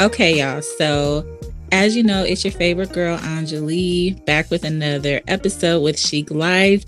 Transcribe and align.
Okay, 0.00 0.38
y'all. 0.38 0.62
So, 0.62 1.26
as 1.70 1.94
you 1.94 2.02
know, 2.02 2.24
it's 2.24 2.44
your 2.44 2.52
favorite 2.52 2.92
girl, 2.94 3.18
Enjoli, 3.18 4.24
back 4.24 4.50
with 4.50 4.64
another 4.64 5.20
episode 5.28 5.82
with 5.82 5.98
Chic 5.98 6.30
Life. 6.30 6.84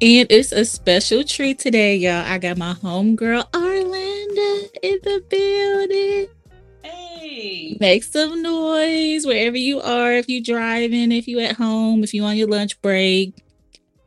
And 0.00 0.26
it's 0.30 0.52
a 0.52 0.64
special 0.64 1.24
treat 1.24 1.58
today, 1.58 1.96
y'all. 1.96 2.24
I 2.24 2.38
got 2.38 2.56
my 2.56 2.74
homegirl, 2.74 3.50
Arlinda, 3.50 4.68
in 4.80 5.00
the 5.02 5.24
building. 5.28 6.41
Make 7.80 8.04
some 8.04 8.42
noise 8.42 9.26
wherever 9.26 9.56
you 9.56 9.80
are. 9.80 10.12
If 10.12 10.28
you're 10.28 10.42
driving, 10.42 11.12
if 11.12 11.26
you're 11.26 11.42
at 11.42 11.56
home, 11.56 12.04
if 12.04 12.14
you 12.14 12.24
on 12.24 12.36
your 12.36 12.48
lunch 12.48 12.80
break. 12.82 13.34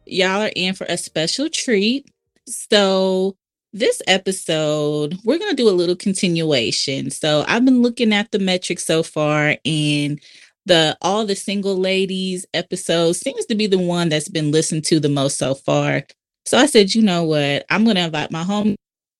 Y'all 0.06 0.44
are 0.44 0.52
in 0.56 0.76
for 0.76 0.86
a 0.88 0.98
special 0.98 1.50
treat. 1.50 2.08
So 2.48 3.36
this 3.74 4.02
episode, 4.08 5.18
we're 5.26 5.40
to 5.40 5.54
do 5.56 5.68
a 5.68 5.72
little 5.72 5.96
continuation. 5.96 7.10
So 7.10 7.44
I've 7.48 7.66
been 7.66 7.82
looking 7.82 8.14
at 8.14 8.32
the 8.32 8.40
metrics 8.40 8.86
so 8.86 9.04
far 9.04 9.58
and 9.66 10.22
the 10.66 10.98
all 11.02 11.26
the 11.26 11.36
single 11.36 11.76
ladies 11.76 12.46
episode 12.54 13.14
seems 13.14 13.46
to 13.48 13.56
be 13.56 13.68
the 13.68 13.78
one 13.78 14.10
that's 14.10 14.30
been 14.30 14.52
listened 14.52 14.86
to 14.86 15.00
the 15.00 15.10
most 15.10 15.38
so 15.38 15.56
far. 15.56 16.04
So 16.46 16.58
I 16.58 16.68
said, 16.68 16.96
you 16.96 17.02
know 17.02 17.24
what? 17.24 17.66
I'm 17.70 17.84
to 17.86 18.06
invite 18.06 18.32
my 18.32 18.44
home 18.44 18.76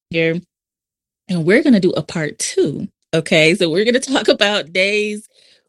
here 0.10 0.40
and 1.28 1.46
we're 1.46 1.64
going 1.64 1.74
to 1.74 1.80
do 1.80 1.92
a 1.92 2.04
part 2.04 2.40
2. 2.40 2.88
Okay? 3.16 3.56
So 3.56 3.70
we're 3.70 3.86
going 3.86 3.94
to 4.02 4.14
talk 4.14 4.28
about 4.28 4.74
days 4.74 5.28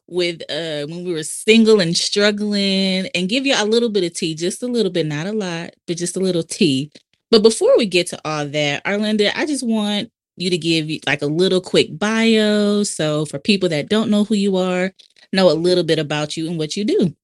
with 0.09 0.41
uh 0.51 0.87
when 0.87 1.05
we 1.05 1.13
were 1.13 1.25
single 1.25 1.81
and 1.81 1.97
struggling 1.97 3.09
and 3.13 3.29
give 3.29 3.45
you 3.45 3.55
a 3.57 3.65
little 3.65 3.89
bit 3.89 4.05
of 4.05 4.15
tea, 4.15 4.35
just 4.37 4.63
a 4.63 4.67
little 4.69 4.93
bit, 4.93 5.07
not 5.07 5.27
a 5.27 5.33
lot, 5.33 5.71
but 5.87 5.97
just 5.97 6.17
a 6.17 6.21
little 6.21 6.45
tea 6.45 6.93
but 7.31 7.43
before 7.43 7.77
we 7.77 7.87
get 7.87 8.07
to 8.09 8.21
all 8.25 8.47
that, 8.47 8.85
Arlinda, 8.85 9.33
I 9.35 9.47
just 9.47 9.67
want 9.67 10.11
you 10.37 10.51
to 10.51 10.59
give 10.59 10.89
like 11.07 11.23
a 11.23 11.27
little 11.27 11.61
quick 11.61 11.99
bio. 11.99 12.83
So 12.85 13.25
for 13.27 13.39
people 13.39 13.69
that 13.71 13.89
don't 13.89 14.11
know 14.11 14.25
who 14.25 14.35
you 14.35 14.57
are, 14.57 14.93
know 15.33 15.51
a 15.51 15.55
little 15.55 15.85
bit 15.85 15.99
about 15.99 16.37
you 16.37 16.49
and 16.49 16.59
what 16.59 16.77
you 16.77 16.85
do. 16.85 17.15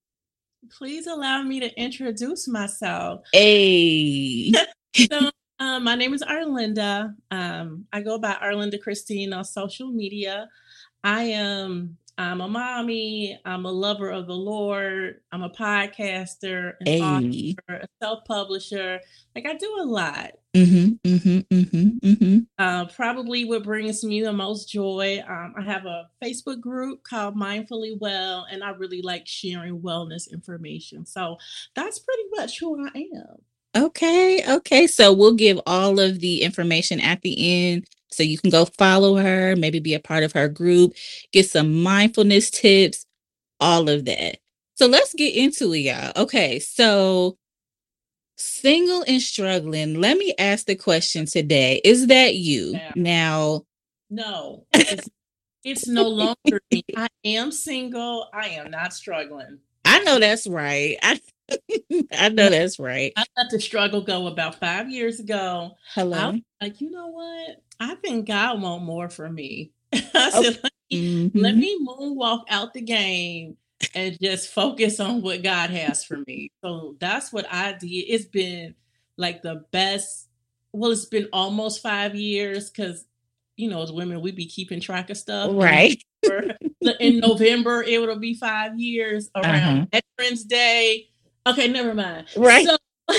Please 0.71 1.07
allow 1.07 1.43
me 1.43 1.61
to 1.61 1.81
introduce 1.81 2.49
myself. 2.49 3.23
Hey. 3.33 4.53
so, 4.97 5.31
um, 5.63 5.85
my 5.85 5.95
name 5.95 6.13
is 6.13 6.23
Arlinda. 6.23 7.15
Um, 7.31 7.87
I 7.93 8.01
go 8.01 8.19
by 8.19 8.33
Arlinda 8.35 8.83
Christine 8.83 9.33
on 9.33 9.45
social 9.45 9.89
media. 9.89 10.49
I 11.05 11.23
am 11.25 11.97
I'm 12.19 12.41
a 12.41 12.49
mommy. 12.49 13.41
I'm 13.45 13.65
a 13.65 13.71
lover 13.71 14.11
of 14.11 14.27
the 14.27 14.35
Lord. 14.35 15.21
I'm 15.31 15.43
a 15.43 15.49
podcaster, 15.49 16.75
an 16.81 16.87
Hey. 16.87 17.01
author, 17.01 17.83
a 17.83 17.87
self-publisher. 18.03 19.01
Like 19.35 19.47
I 19.47 19.55
do 19.55 19.77
a 19.81 19.85
lot. 19.85 20.33
Mm-hmm. 20.55 21.09
Mm-hmm. 21.09 21.39
Mm-hmm. 21.55 22.07
Mm-hmm. 22.07 22.39
Uh, 22.59 22.85
probably 22.87 23.45
what 23.47 23.63
brings 23.63 24.05
me 24.05 24.21
the 24.21 24.33
most 24.33 24.69
joy. 24.69 25.23
Um, 25.27 25.55
I 25.57 25.63
have 25.63 25.87
a 25.87 26.11
Facebook 26.23 26.61
group 26.61 27.03
called 27.05 27.35
Mindfully 27.37 27.97
Well, 27.99 28.47
and 28.51 28.63
I 28.63 28.71
really 28.71 29.01
like 29.01 29.27
sharing 29.27 29.81
wellness 29.81 30.31
information. 30.31 31.07
So 31.07 31.39
that's 31.75 31.99
pretty 32.01 32.25
much 32.37 32.59
who 32.59 32.87
I 32.87 33.07
am. 33.17 33.37
Okay. 33.77 34.43
Okay. 34.57 34.87
So 34.87 35.13
we'll 35.13 35.35
give 35.35 35.61
all 35.67 35.99
of 35.99 36.21
the 36.21 36.43
information 36.43 37.01
at 37.01 37.23
the 37.23 37.71
end. 37.73 37.87
So 38.11 38.23
you 38.23 38.39
can 38.39 38.51
go 38.51 38.67
follow 38.67 39.17
her, 39.17 39.57
maybe 39.57 39.79
be 39.79 39.95
a 39.95 40.01
part 40.01 40.23
of 40.23 40.33
her 40.33 40.49
group, 40.49 40.93
get 41.33 41.49
some 41.49 41.83
mindfulness 41.83 42.51
tips, 42.51 43.07
all 43.59 43.89
of 43.89 44.05
that. 44.05 44.39
So 44.75 44.87
let's 44.87 45.15
get 45.15 45.35
into 45.35 45.73
it, 45.73 45.79
y'all. 45.79 46.13
Okay. 46.17 46.59
So 46.59 47.39
single 48.37 49.05
and 49.07 49.23
struggling. 49.23 50.01
Let 50.01 50.19
me 50.19 50.35
ask 50.39 50.67
the 50.67 50.77
question 50.77 51.27
today. 51.27 51.81
Is 51.85 52.09
that 52.09 52.35
you? 52.35 52.73
Yeah. 52.73 52.93
Now, 52.97 53.63
No, 54.11 54.67
it's, 54.75 55.09
it's 55.65 55.89
no 55.89 56.09
longer 56.09 56.61
me. 56.71 56.85
I 56.97 57.09
am 57.25 57.53
single. 57.53 58.29
I 58.33 58.49
am 58.49 58.71
not 58.71 58.93
struggling. 58.93 59.59
I 59.85 60.01
know 60.01 60.19
that's 60.19 60.47
right. 60.47 60.97
I 61.03 61.21
I 62.13 62.29
know 62.31 62.49
that's 62.51 62.79
right. 62.79 63.13
I 63.17 63.25
let 63.37 63.51
the 63.51 63.61
struggle 63.61 64.01
go 64.03 64.27
about 64.27 64.57
five 64.61 64.91
years 64.91 65.21
ago. 65.21 65.73
I 65.75 66.01
Hello. 66.01 66.39
like, 66.61 66.81
you 66.81 66.91
know 66.91 67.09
what? 67.09 67.63
I 67.81 67.95
think 67.97 68.27
God 68.29 68.61
want 68.63 68.85
more 68.85 69.09
for 69.09 69.29
me. 69.29 69.73
I 69.93 70.31
Oh, 70.35 70.43
said, 70.43 70.61
let 70.63 70.73
me, 70.91 71.31
let 71.35 71.55
Mhm. 71.55 71.59
me 71.59 71.87
moonwalk 71.87 72.45
out 72.49 72.75
the 72.75 72.81
game 72.83 73.57
and 73.95 74.17
just 74.21 74.51
focus 74.53 75.01
on 75.01 75.23
what 75.23 75.43
God 75.43 75.71
has 75.71 76.05
for 76.05 76.19
me. 76.27 76.51
So 76.65 76.97
that's 77.01 77.33
what 77.33 77.47
I 77.53 77.73
did. 77.73 77.89
It's 77.89 78.27
been 78.27 78.75
like 79.17 79.43
the 79.43 79.65
best. 79.73 80.29
Well, 80.73 80.93
it's 80.93 81.05
been 81.07 81.29
almost 81.33 81.83
five 81.83 82.15
years 82.15 82.71
because, 82.71 83.05
you 83.57 83.69
know, 83.69 83.83
as 83.83 83.93
women, 83.93 84.23
we 84.23 84.33
be 84.33 84.47
keeping 84.47 84.81
track 84.81 85.11
of 85.11 85.17
stuff. 85.17 85.51
Right. 85.53 86.03
In 87.01 87.19
November, 87.19 87.83
it 87.83 88.01
will 88.01 88.19
be 88.19 88.35
five 88.35 88.79
years 88.79 89.31
around 89.35 89.89
Veterans 90.19 90.45
Day. 90.45 91.09
Okay, 91.47 91.69
never 91.69 91.95
mind. 91.95 92.27
Right. 92.37 92.67
So, 92.67 92.77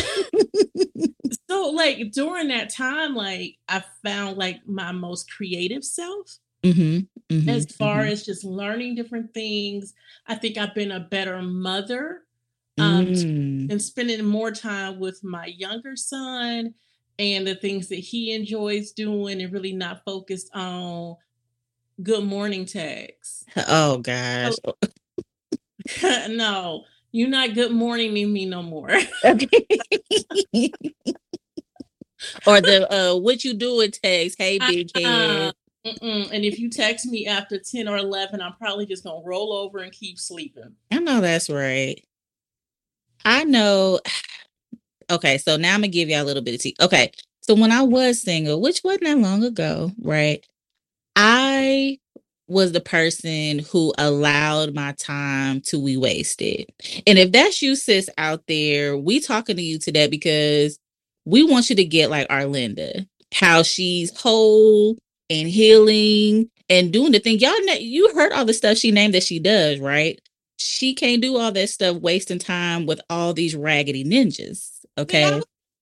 so 1.49 1.69
like 1.71 2.11
during 2.11 2.47
that 2.49 2.69
time, 2.69 3.15
like 3.15 3.57
I 3.67 3.83
found 4.03 4.37
like 4.37 4.67
my 4.67 4.91
most 4.91 5.31
creative 5.31 5.83
self 5.83 6.39
Mm-hmm. 6.63 6.99
Mm-hmm. 7.35 7.49
as 7.49 7.65
far 7.75 8.03
mhm. 8.05 8.11
as 8.11 8.25
just 8.25 8.45
learning 8.45 8.95
different 8.95 9.33
things. 9.33 9.93
I 10.27 10.35
think 10.35 10.57
I've 10.57 10.73
been 10.73 10.91
a 10.91 10.99
better 11.01 11.41
mother 11.41 12.21
um, 12.79 13.07
Mm. 13.07 13.69
and 13.69 13.81
spending 13.81 14.23
more 14.25 14.51
time 14.51 14.97
with 14.99 15.23
my 15.25 15.47
younger 15.47 15.97
son 15.97 16.73
and 17.19 17.45
the 17.45 17.55
things 17.55 17.89
that 17.89 17.99
he 17.99 18.31
enjoys 18.33 18.91
doing 18.93 19.41
and 19.41 19.51
really 19.51 19.73
not 19.73 20.03
focused 20.05 20.49
on 20.55 21.17
good 22.01 22.23
morning 22.23 22.65
texts. 22.65 23.43
Oh 23.67 23.97
gosh. 23.97 24.53
no, 26.29 26.85
you're 27.13 27.29
not 27.29 27.55
good 27.55 27.71
morning 27.73 28.13
me 28.13 28.45
no 28.47 28.63
more. 28.63 28.91
Okay. 29.25 29.47
or 32.45 32.61
the 32.61 32.87
uh 32.91 33.17
what 33.17 33.43
you 33.43 33.53
doing 33.53 33.91
text, 33.91 34.37
hey 34.39 34.59
big 34.59 34.91
Uh, 34.95 34.99
head. 34.99 35.53
mm-mm. 35.85 36.31
And 36.31 36.45
if 36.45 36.59
you 36.59 36.69
text 36.69 37.05
me 37.07 37.27
after 37.27 37.59
10 37.59 37.87
or 37.87 37.97
11, 37.97 38.41
I'm 38.41 38.55
probably 38.55 38.85
just 38.85 39.03
going 39.03 39.23
to 39.23 39.27
roll 39.27 39.53
over 39.53 39.79
and 39.79 39.91
keep 39.91 40.19
sleeping. 40.19 40.75
I 40.91 40.99
know 40.99 41.21
that's 41.21 41.49
right. 41.49 42.03
I 43.25 43.43
know. 43.45 43.99
Okay, 45.11 45.37
so 45.37 45.57
now 45.57 45.73
I'm 45.75 45.81
gonna 45.81 45.89
give 45.89 46.09
y'all 46.09 46.23
a 46.23 46.25
little 46.25 46.41
bit 46.41 46.55
of 46.55 46.61
tea. 46.61 46.75
Okay, 46.81 47.11
so 47.41 47.53
when 47.55 47.71
I 47.71 47.81
was 47.83 48.21
single, 48.21 48.61
which 48.61 48.81
wasn't 48.83 49.03
that 49.03 49.17
long 49.19 49.43
ago, 49.43 49.91
right? 50.01 50.43
I 51.15 51.99
was 52.53 52.71
the 52.71 52.79
person 52.79 53.59
who 53.59 53.93
allowed 53.97 54.73
my 54.73 54.93
time 54.93 55.59
to 55.61 55.83
be 55.83 55.97
wasted. 55.97 56.71
And 57.05 57.17
if 57.19 57.31
that's 57.31 57.61
you, 57.61 57.75
sis, 57.75 58.09
out 58.17 58.43
there, 58.47 58.95
we 58.97 59.19
talking 59.19 59.57
to 59.57 59.61
you 59.61 59.79
today 59.79 60.07
because 60.07 60.79
we 61.25 61.43
want 61.43 61.69
you 61.69 61.75
to 61.75 61.85
get 61.85 62.09
like 62.09 62.27
Arlinda, 62.29 63.07
how 63.33 63.63
she's 63.63 64.15
whole 64.17 64.97
and 65.29 65.47
healing 65.49 66.49
and 66.69 66.93
doing 66.93 67.11
the 67.11 67.19
thing. 67.19 67.39
Y'all 67.39 67.51
know 67.65 67.73
you 67.73 68.13
heard 68.13 68.31
all 68.31 68.45
the 68.45 68.53
stuff 68.53 68.77
she 68.77 68.91
named 68.91 69.13
that 69.15 69.23
she 69.23 69.39
does, 69.39 69.79
right? 69.79 70.21
She 70.57 70.93
can't 70.93 71.21
do 71.21 71.37
all 71.37 71.51
that 71.51 71.69
stuff 71.69 71.97
wasting 71.97 72.39
time 72.39 72.85
with 72.85 73.01
all 73.09 73.33
these 73.33 73.55
raggedy 73.55 74.03
ninjas. 74.05 74.85
Okay. 74.97 75.41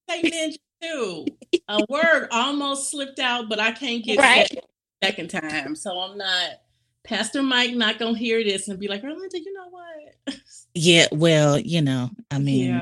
Say 0.09 0.23
ninja 0.23 0.57
too? 0.81 1.25
A 1.67 1.85
word 1.89 2.29
almost 2.31 2.89
slipped 2.89 3.19
out, 3.19 3.49
but 3.49 3.59
I 3.59 3.71
can't 3.71 4.03
get 4.03 4.19
Right. 4.19 4.63
second 5.03 5.29
time. 5.29 5.75
So 5.75 5.99
I'm 5.99 6.17
not, 6.17 6.60
Pastor 7.03 7.41
Mike 7.41 7.73
not 7.73 7.99
going 7.99 8.13
to 8.13 8.19
hear 8.19 8.43
this 8.43 8.67
and 8.67 8.79
be 8.79 8.87
like, 8.87 9.01
Arlinda, 9.01 9.33
you 9.33 9.53
know 9.53 9.69
what? 9.69 10.35
Yeah, 10.73 11.07
well, 11.11 11.59
you 11.59 11.81
know, 11.81 12.11
I 12.31 12.39
mean, 12.39 12.69
yeah. 12.69 12.81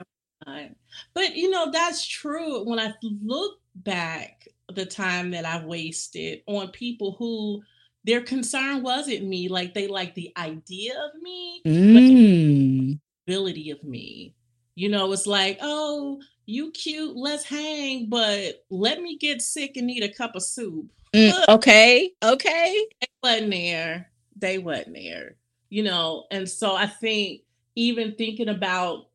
But 1.13 1.35
you 1.35 1.49
know, 1.49 1.71
that's 1.71 2.05
true. 2.05 2.63
When 2.63 2.79
I 2.79 2.93
look 3.01 3.59
back 3.75 4.47
the 4.73 4.85
time 4.85 5.31
that 5.31 5.45
I 5.45 5.65
wasted 5.65 6.41
on 6.45 6.69
people 6.69 7.15
who 7.17 7.61
their 8.03 8.21
concern 8.21 8.83
wasn't 8.83 9.25
me, 9.25 9.49
like 9.49 9.73
they 9.73 9.87
like 9.87 10.15
the 10.15 10.31
idea 10.37 10.93
of 10.93 11.21
me, 11.21 11.61
mm, 11.65 12.99
ability 13.27 13.71
of 13.71 13.83
me. 13.83 14.35
You 14.75 14.89
know, 14.89 15.11
it's 15.11 15.27
like, 15.27 15.59
oh, 15.61 16.21
you 16.45 16.71
cute, 16.71 17.15
let's 17.15 17.43
hang, 17.43 18.07
but 18.09 18.63
let 18.69 19.01
me 19.01 19.17
get 19.17 19.41
sick 19.41 19.75
and 19.75 19.87
need 19.87 20.03
a 20.03 20.13
cup 20.13 20.35
of 20.35 20.43
soup. 20.43 20.87
mm, 21.13 21.47
okay, 21.49 22.11
okay. 22.23 22.87
Wasn't 23.21 23.51
there. 23.51 24.08
They 24.39 24.57
wasn't 24.57 24.95
there. 24.95 25.35
You 25.69 25.83
know, 25.83 26.25
and 26.31 26.49
so 26.49 26.75
I 26.75 26.87
think 26.87 27.41
even 27.75 28.15
thinking 28.15 28.49
about, 28.49 29.09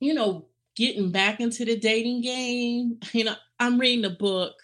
you 0.00 0.14
know, 0.14 0.46
getting 0.74 1.10
back 1.10 1.40
into 1.40 1.64
the 1.64 1.78
dating 1.78 2.22
game, 2.22 2.98
you 3.12 3.24
know, 3.24 3.36
I'm 3.58 3.78
reading 3.78 4.04
a 4.04 4.10
book 4.10 4.54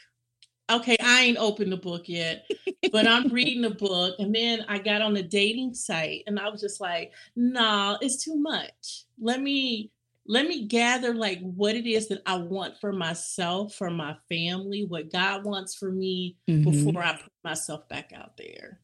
okay, 0.70 0.96
I 1.00 1.23
ain't 1.23 1.38
opened 1.38 1.73
the 1.73 1.76
book 1.76 2.08
yet, 2.08 2.49
but 2.93 3.06
I'm 3.06 3.28
reading 3.28 3.62
the 3.62 3.70
book. 3.70 4.17
And 4.19 4.34
then 4.34 4.64
I 4.69 4.78
got 4.78 5.02
on 5.02 5.14
the 5.14 5.23
dating 5.23 5.75
site 5.75 6.25
and 6.26 6.38
I 6.38 6.49
was 6.49 6.61
just 6.61 6.81
like, 6.81 7.12
nah, 7.34 7.99
it's 8.00 8.23
too 8.23 8.37
much. 8.37 9.05
Let 9.20 9.40
me 9.40 9.90
let 10.28 10.49
me 10.49 10.67
gather 10.67 11.14
like 11.14 11.40
what 11.40 11.76
it 11.76 11.88
is 11.88 12.08
that 12.08 12.23
I 12.26 12.37
want 12.37 12.81
for 12.81 12.93
myself, 12.93 13.75
for 13.75 13.90
my 13.90 14.17
family, 14.28 14.84
what 14.84 15.12
God 15.12 15.44
wants 15.44 15.76
for 15.76 15.93
me 15.93 16.37
mm-hmm. 16.49 16.69
before 16.69 17.00
I 17.00 17.12
put 17.12 17.32
myself 17.44 17.88
back 17.88 18.12
out 18.12 18.37
there. 18.37 18.81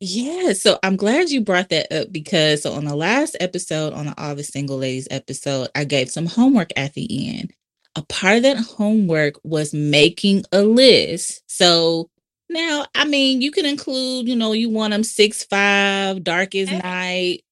Yeah, 0.00 0.52
so 0.52 0.78
I'm 0.82 0.96
glad 0.96 1.30
you 1.30 1.40
brought 1.40 1.70
that 1.70 1.90
up 1.92 2.12
because 2.12 2.62
so 2.62 2.72
on 2.72 2.84
the 2.84 2.94
last 2.94 3.36
episode, 3.40 3.94
on 3.94 4.06
the 4.06 4.14
All 4.22 4.34
the 4.34 4.44
Single 4.44 4.76
Ladies 4.76 5.08
episode, 5.10 5.68
I 5.74 5.84
gave 5.84 6.10
some 6.10 6.26
homework 6.26 6.70
at 6.76 6.94
the 6.94 7.38
end. 7.38 7.52
A 7.94 8.02
part 8.02 8.36
of 8.36 8.42
that 8.42 8.58
homework 8.58 9.36
was 9.42 9.72
making 9.72 10.44
a 10.52 10.62
list. 10.62 11.42
So 11.46 12.10
now, 12.50 12.84
I 12.94 13.06
mean, 13.06 13.40
you 13.40 13.50
can 13.50 13.64
include, 13.64 14.28
you 14.28 14.36
know, 14.36 14.52
you 14.52 14.68
want 14.68 14.92
them 14.92 15.02
six 15.02 15.44
five, 15.44 16.22
dark 16.22 16.54
as 16.54 16.70
night, 16.70 17.42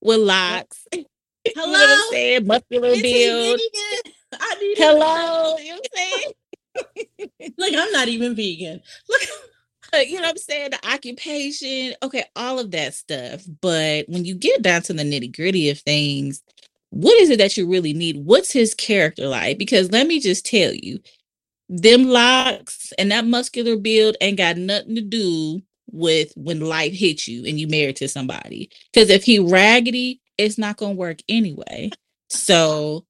with 0.00 0.20
locks. 0.20 0.86
Hello, 1.54 1.66
you 1.66 1.72
know 1.72 1.78
what 1.78 1.90
I'm 1.90 2.12
saying? 2.12 2.46
Muscular 2.46 2.94
build. 3.00 3.60
I 4.34 4.54
need 4.60 4.78
Hello, 4.78 5.56
you 5.58 5.70
know 5.70 5.76
what 5.76 5.90
I'm 5.96 7.04
saying? 7.26 7.52
like 7.58 7.74
I'm 7.76 7.92
not 7.92 8.08
even 8.08 8.34
vegan. 8.34 8.80
Look, 9.08 9.20
you 9.94 10.16
know 10.16 10.22
what 10.22 10.30
I'm 10.30 10.36
saying? 10.38 10.70
The 10.72 10.88
occupation, 10.88 11.94
okay, 12.02 12.24
all 12.36 12.58
of 12.58 12.70
that 12.72 12.94
stuff. 12.94 13.42
But 13.62 14.08
when 14.08 14.24
you 14.24 14.34
get 14.34 14.62
down 14.62 14.82
to 14.82 14.92
the 14.92 15.02
nitty 15.04 15.34
gritty 15.34 15.70
of 15.70 15.80
things, 15.80 16.42
what 16.90 17.18
is 17.20 17.30
it 17.30 17.38
that 17.38 17.56
you 17.56 17.68
really 17.70 17.92
need? 17.94 18.24
What's 18.24 18.52
his 18.52 18.74
character 18.74 19.28
like? 19.28 19.58
Because 19.58 19.92
let 19.92 20.06
me 20.06 20.20
just 20.20 20.46
tell 20.46 20.72
you, 20.74 21.00
them 21.68 22.04
locks 22.06 22.92
and 22.98 23.12
that 23.12 23.26
muscular 23.26 23.76
build 23.76 24.16
ain't 24.20 24.38
got 24.38 24.56
nothing 24.58 24.96
to 24.96 25.02
do 25.02 25.62
with 25.92 26.32
when 26.36 26.60
life 26.60 26.94
hits 26.94 27.28
you 27.28 27.46
and 27.46 27.60
you 27.60 27.68
married 27.68 27.96
to 27.96 28.08
somebody. 28.08 28.70
Because 28.92 29.10
if 29.10 29.24
he 29.24 29.40
raggedy, 29.40 30.20
it's 30.38 30.58
not 30.58 30.78
gonna 30.78 30.94
work 30.94 31.20
anyway. 31.28 31.90
So 32.30 33.06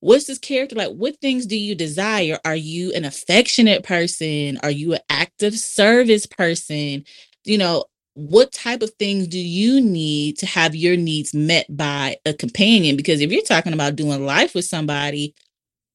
what's 0.00 0.26
this 0.26 0.38
character 0.38 0.76
like? 0.76 0.90
What 0.90 1.20
things 1.20 1.46
do 1.46 1.56
you 1.56 1.74
desire? 1.74 2.38
Are 2.44 2.56
you 2.56 2.92
an 2.92 3.04
affectionate 3.04 3.84
person? 3.84 4.58
Are 4.62 4.70
you 4.70 4.94
an 4.94 5.00
active 5.08 5.56
service 5.58 6.26
person? 6.26 7.04
You 7.44 7.58
know, 7.58 7.84
what 8.14 8.52
type 8.52 8.82
of 8.82 8.90
things 8.98 9.28
do 9.28 9.38
you 9.38 9.80
need 9.80 10.38
to 10.38 10.46
have 10.46 10.74
your 10.74 10.96
needs 10.96 11.32
met 11.32 11.66
by 11.74 12.16
a 12.26 12.34
companion? 12.34 12.96
Because 12.96 13.20
if 13.20 13.30
you're 13.30 13.42
talking 13.42 13.72
about 13.72 13.96
doing 13.96 14.26
life 14.26 14.54
with 14.54 14.64
somebody, 14.64 15.34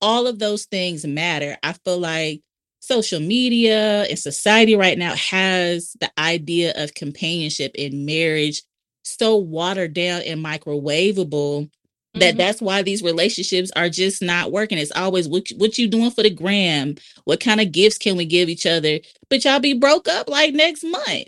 all 0.02 0.28
of 0.28 0.40
those 0.40 0.66
things 0.66 1.06
matter. 1.06 1.57
I 1.63 1.74
feel 1.74 2.00
like 2.00 2.42
social 2.80 3.19
media 3.19 4.04
and 4.04 4.19
society 4.19 4.75
right 4.75 4.98
now 4.98 5.16
has 5.16 5.96
the 6.00 6.12
idea 6.19 6.74
of 6.75 6.94
companionship 6.94 7.72
in 7.75 8.06
marriage 8.06 8.62
so 9.04 9.38
watered 9.38 9.94
down 9.94 10.22
and 10.22 10.44
microwavable 10.44 11.69
that 12.15 12.31
mm-hmm. 12.31 12.38
that's 12.38 12.62
why 12.62 12.81
these 12.81 13.03
relationships 13.03 13.71
are 13.75 13.89
just 13.89 14.21
not 14.21 14.51
working 14.51 14.77
it's 14.77 14.91
always 14.91 15.27
what, 15.27 15.47
what 15.57 15.77
you 15.77 15.88
doing 15.88 16.12
for 16.12 16.23
the 16.23 16.29
gram 16.29 16.95
what 17.25 17.39
kind 17.39 17.62
of 17.62 17.71
gifts 17.71 17.97
can 17.97 18.17
we 18.17 18.25
give 18.25 18.50
each 18.50 18.65
other 18.65 19.00
but 19.29 19.44
y'all 19.44 19.59
be 19.59 19.73
broke 19.73 20.07
up 20.07 20.29
like 20.29 20.53
next 20.53 20.83
month 20.83 21.27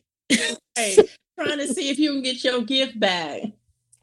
hey, 0.76 0.98
trying 1.40 1.58
to 1.58 1.68
see 1.74 1.90
if 1.90 2.00
you 2.00 2.14
can 2.14 2.24
get 2.24 2.44
your 2.44 2.62
gift 2.62 3.00
back 3.00 3.42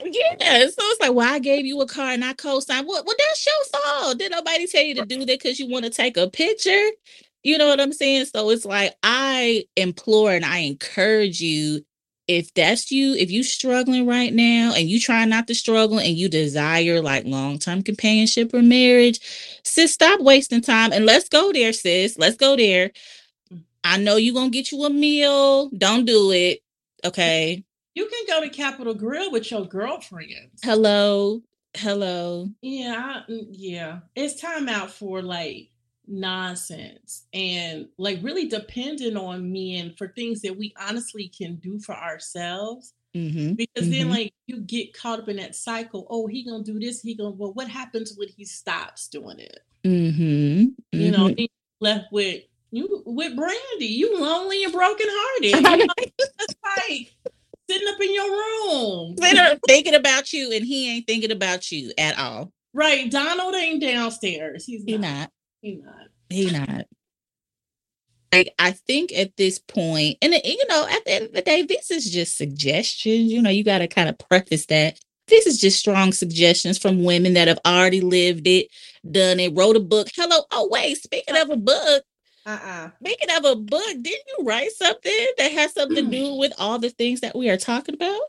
yeah, 0.05 0.67
so 0.67 0.75
it's 0.79 1.01
like, 1.01 1.15
well, 1.15 1.33
I 1.33 1.39
gave 1.39 1.65
you 1.65 1.81
a 1.81 1.87
car 1.87 2.11
and 2.11 2.25
I 2.25 2.35
co-signed. 2.35 2.87
What? 2.87 3.07
Well, 3.07 3.15
that's 3.17 3.47
your 3.47 3.81
fault. 3.81 4.19
Did 4.19 4.33
nobody 4.33 4.67
tell 4.67 4.83
you 4.83 4.95
to 4.97 5.07
do 5.07 5.21
that 5.21 5.27
because 5.27 5.59
you 5.59 5.71
want 5.71 5.85
to 5.85 5.91
take 5.91 6.17
a 6.17 6.29
picture? 6.29 6.91
You 7.43 7.59
know 7.59 7.69
what 7.69 7.81
I'm 7.81 7.93
saying? 7.93 8.27
So 8.27 8.51
it's 8.51 8.65
like 8.65 8.95
I 9.03 9.65
implore 9.77 10.33
and 10.33 10.45
I 10.45 10.59
encourage 10.59 11.41
you 11.41 11.85
if 12.27 12.53
that's 12.55 12.91
you, 12.91 13.15
if 13.15 13.31
you 13.31 13.43
struggling 13.43 14.07
right 14.07 14.33
now 14.33 14.73
and 14.75 14.89
you 14.89 14.99
try 14.99 15.25
not 15.25 15.47
to 15.49 15.55
struggle 15.55 15.99
and 15.99 16.17
you 16.17 16.29
desire 16.29 17.03
like 17.03 17.25
long-term 17.27 17.83
companionship 17.83 18.55
or 18.55 18.63
marriage, 18.63 19.21
sis, 19.63 19.93
stop 19.93 20.21
wasting 20.21 20.63
time 20.63 20.93
and 20.93 21.05
let's 21.05 21.29
go 21.29 21.53
there, 21.53 21.73
sis. 21.73 22.19
Let's 22.19 22.37
go 22.37 22.57
there. 22.57 22.93
I 23.83 23.99
know 23.99 24.17
you're 24.17 24.35
gonna 24.35 24.51
get 24.51 24.73
you 24.73 24.85
a 24.85 24.91
meal. 24.91 25.69
Don't 25.71 26.07
do 26.07 26.31
it. 26.33 26.63
Okay. 27.05 27.63
You 27.95 28.07
can 28.09 28.25
go 28.27 28.41
to 28.43 28.49
Capital 28.49 28.95
Grille 28.95 29.31
with 29.31 29.51
your 29.51 29.67
girlfriends. 29.67 30.61
Hello. 30.63 31.43
Hello. 31.77 32.49
Yeah, 32.63 33.23
mm, 33.29 33.47
yeah. 33.51 34.01
It's 34.15 34.41
time 34.41 34.69
out 34.69 34.91
for 34.91 35.23
like 35.23 35.71
nonsense 36.07 37.25
and 37.33 37.89
like 37.99 38.19
really 38.23 38.47
dependent 38.47 39.17
on 39.17 39.53
men 39.53 39.95
for 39.97 40.09
things 40.09 40.41
that 40.43 40.57
we 40.57 40.75
honestly 40.81 41.29
can 41.29 41.57
do 41.57 41.79
for 41.81 41.95
ourselves 41.95 42.93
mm-hmm, 43.15 43.55
because 43.55 43.85
mm-hmm. 43.85 43.91
then 43.91 44.11
like 44.11 44.33
you 44.47 44.61
get 44.61 44.93
caught 44.97 45.19
up 45.19 45.29
in 45.29 45.37
that 45.37 45.55
cycle 45.55 46.07
oh 46.11 46.27
he 46.27 46.45
gonna 46.45 46.63
do 46.63 46.79
this 46.79 47.01
he 47.01 47.15
gonna 47.15 47.31
well 47.31 47.53
what 47.55 47.69
happens 47.69 48.15
when 48.17 48.29
he 48.29 48.45
stops 48.45 49.09
doing 49.09 49.39
it? 49.39 49.61
Mm-hmm, 49.85 50.69
you 50.93 51.11
know 51.11 51.29
mm-hmm. 51.29 51.45
left 51.81 52.13
with 52.13 52.43
you 52.75 53.03
with 53.07 53.37
brandy. 53.37 53.87
You 53.87 54.21
lonely 54.21 54.65
and 54.65 54.73
broken 54.73 55.07
hearted 55.09 55.51
you 55.51 55.61
know? 55.87 55.95
it's 55.99 56.55
like 56.65 57.15
sitting 57.71 57.89
up 57.89 58.01
in 58.01 58.13
your 58.13 58.31
room. 58.31 59.17
Thinking 59.67 59.95
about 59.95 60.33
you 60.33 60.53
and 60.53 60.65
he 60.65 60.97
ain't 60.97 61.07
thinking 61.07 61.31
about 61.31 61.71
you 61.71 61.93
at 61.97 62.19
all. 62.19 62.53
Right. 62.73 63.11
Donald 63.11 63.55
ain't 63.55 63.81
downstairs. 63.81 64.65
He's 64.65 64.85
not. 64.85 65.01
not 65.01 65.31
he 65.65 65.77
not. 65.77 66.09
He 66.29 66.51
not. 66.51 66.87
Like 68.33 68.55
I 68.59 68.73
think 68.73 69.13
at 69.13 69.37
this 69.37 69.59
point, 69.59 70.19
and 70.21 70.35
you 70.35 70.67
know, 70.69 70.87
at 70.91 71.05
the 71.05 71.13
end 71.13 71.25
of 71.27 71.33
the 71.33 71.41
day, 71.41 71.63
this 71.63 71.91
is 71.91 72.11
just 72.11 72.37
suggestions. 72.37 73.33
You 73.33 73.41
know, 73.41 73.51
you 73.51 73.65
got 73.65 73.79
to 73.79 73.89
kind 73.89 74.09
of 74.09 74.19
preface 74.19 74.67
that. 74.67 74.99
This 75.29 75.47
is 75.47 75.59
just 75.59 75.79
strong 75.79 76.13
suggestions 76.13 76.77
from 76.77 77.03
women 77.03 77.33
that 77.33 77.49
have 77.49 77.61
already 77.65 78.03
lived 78.03 78.47
it, 78.47 78.69
done 79.11 79.41
it, 79.41 79.57
wrote 79.57 79.77
a 79.77 79.81
book. 79.81 80.09
Hello. 80.15 80.43
Oh, 80.51 80.69
wait, 80.71 80.99
speaking 80.99 81.35
of 81.35 81.49
a 81.49 81.57
book, 81.57 82.05
uh-uh. 82.45 82.91
Speaking 83.03 83.31
of 83.35 83.45
a 83.47 83.57
book, 83.57 83.93
didn't 84.03 84.07
you 84.07 84.45
write 84.45 84.71
something 84.73 85.27
that 85.39 85.51
has 85.53 85.73
something 85.73 85.97
to 85.97 86.03
mm. 86.03 86.11
do 86.11 86.35
with 86.35 86.53
all 86.59 86.79
the 86.79 86.91
things 86.91 87.21
that 87.21 87.35
we 87.35 87.49
are 87.49 87.57
talking 87.57 87.95
about? 87.95 88.21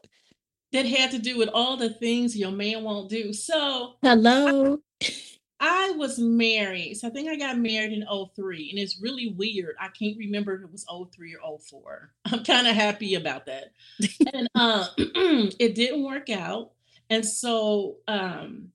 That 0.72 0.86
had 0.86 1.12
to 1.12 1.20
do 1.20 1.38
with 1.38 1.50
all 1.50 1.76
the 1.76 1.90
things 1.90 2.38
your 2.38 2.52
man 2.52 2.84
won't 2.84 3.10
do. 3.10 3.34
So, 3.34 3.96
hello. 4.02 4.78
I, 5.04 5.08
I 5.60 5.92
was 5.92 6.20
married. 6.20 6.96
So 6.96 7.08
I 7.08 7.12
think 7.12 7.30
I 7.30 7.38
got 7.38 7.58
married 7.58 7.94
in 7.94 8.06
03. 8.36 8.70
And 8.72 8.80
it's 8.80 9.02
really 9.02 9.34
weird. 9.38 9.76
I 9.80 9.88
can't 9.88 10.18
remember 10.18 10.56
if 10.56 10.62
it 10.64 10.72
was 10.72 10.86
03 11.14 11.38
or 11.42 11.60
04. 11.60 12.12
I'm 12.26 12.44
kind 12.44 12.68
of 12.68 12.76
happy 12.76 13.16
about 13.16 13.46
that. 13.46 13.72
and 14.34 14.50
uh, 14.56 14.88
it 14.98 15.76
didn't 15.76 16.04
work 16.04 16.30
out. 16.30 16.72
And 17.10 17.26
so 17.26 17.98
um, 18.08 18.70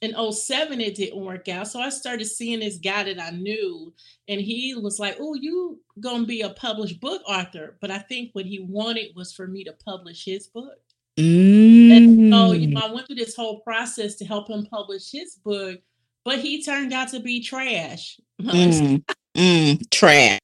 in 0.00 0.14
07, 0.32 0.80
it 0.80 0.96
didn't 0.96 1.24
work 1.24 1.48
out. 1.48 1.68
So 1.68 1.80
I 1.80 1.90
started 1.90 2.24
seeing 2.24 2.60
this 2.60 2.78
guy 2.78 3.04
that 3.04 3.20
I 3.20 3.30
knew. 3.30 3.92
And 4.28 4.40
he 4.40 4.74
was 4.74 4.98
like, 4.98 5.16
Oh, 5.20 5.34
you 5.34 5.80
going 6.00 6.22
to 6.22 6.26
be 6.26 6.40
a 6.40 6.50
published 6.50 7.00
book 7.00 7.22
author. 7.28 7.76
But 7.80 7.92
I 7.92 7.98
think 7.98 8.30
what 8.32 8.46
he 8.46 8.58
wanted 8.58 9.14
was 9.14 9.32
for 9.32 9.46
me 9.46 9.62
to 9.64 9.72
publish 9.84 10.24
his 10.24 10.48
book. 10.48 10.78
Mm. 11.16 11.96
And 11.96 12.32
so, 12.32 12.52
you 12.52 12.66
know, 12.68 12.80
mm. 12.80 12.82
I 12.82 12.92
went 12.92 13.06
through 13.06 13.16
this 13.16 13.36
whole 13.36 13.60
process 13.60 14.16
to 14.16 14.24
help 14.24 14.50
him 14.50 14.66
publish 14.66 15.12
his 15.12 15.36
book 15.36 15.78
but 16.24 16.38
he 16.38 16.62
turned 16.62 16.92
out 16.92 17.08
to 17.08 17.20
be 17.20 17.42
trash. 17.42 18.18
Mm, 18.40 19.04
mm, 19.36 19.90
trash. 19.90 20.40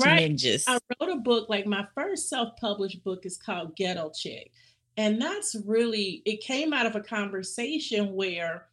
Right. 0.00 0.40
I 0.66 0.78
wrote 1.00 1.12
a 1.12 1.16
book, 1.16 1.48
like 1.48 1.66
my 1.66 1.86
first 1.94 2.28
self 2.28 2.56
published 2.60 3.04
book 3.04 3.24
is 3.24 3.36
called 3.36 3.76
Ghetto 3.76 4.10
Chick. 4.14 4.50
And 4.96 5.20
that's 5.20 5.54
really, 5.66 6.22
it 6.24 6.40
came 6.40 6.72
out 6.72 6.86
of 6.86 6.96
a 6.96 7.00
conversation 7.00 8.14
where 8.14 8.66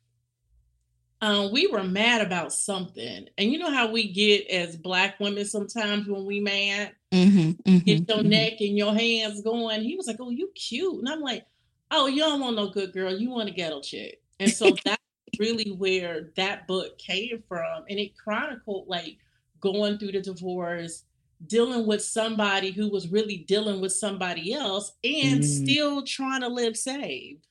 um, 1.21 1.51
we 1.51 1.67
were 1.67 1.83
mad 1.83 2.21
about 2.21 2.53
something. 2.53 3.27
And 3.37 3.51
you 3.51 3.59
know 3.59 3.71
how 3.71 3.91
we 3.91 4.11
get 4.11 4.47
as 4.47 4.75
Black 4.75 5.19
women 5.19 5.45
sometimes 5.45 6.07
when 6.07 6.25
we 6.25 6.39
mad? 6.39 6.93
Mm-hmm, 7.11 7.39
mm-hmm, 7.39 7.77
get 7.79 8.07
your 8.07 8.17
mm-hmm. 8.19 8.29
neck 8.29 8.53
and 8.61 8.77
your 8.77 8.93
hands 8.93 9.41
going. 9.41 9.83
He 9.83 9.95
was 9.95 10.07
like, 10.07 10.17
Oh, 10.19 10.29
you 10.29 10.49
cute. 10.55 10.99
And 10.99 11.09
I'm 11.09 11.21
like, 11.21 11.45
Oh, 11.91 12.07
you 12.07 12.19
don't 12.19 12.41
want 12.41 12.55
no 12.55 12.69
good 12.69 12.93
girl. 12.93 13.15
You 13.15 13.29
want 13.29 13.49
a 13.49 13.51
ghetto 13.51 13.81
chick. 13.81 14.21
And 14.39 14.51
so 14.51 14.75
that 14.85 14.99
really 15.39 15.71
where 15.71 16.31
that 16.35 16.67
book 16.67 16.97
came 16.97 17.43
from. 17.47 17.83
And 17.89 17.99
it 17.99 18.17
chronicled 18.17 18.87
like 18.87 19.17
going 19.59 19.97
through 19.97 20.11
the 20.13 20.21
divorce, 20.21 21.03
dealing 21.47 21.85
with 21.85 22.03
somebody 22.03 22.71
who 22.71 22.89
was 22.89 23.07
really 23.07 23.37
dealing 23.47 23.81
with 23.81 23.93
somebody 23.93 24.53
else 24.53 24.93
and 25.03 25.41
mm. 25.41 25.43
still 25.43 26.03
trying 26.03 26.41
to 26.41 26.47
live 26.47 26.77
saved. 26.77 27.45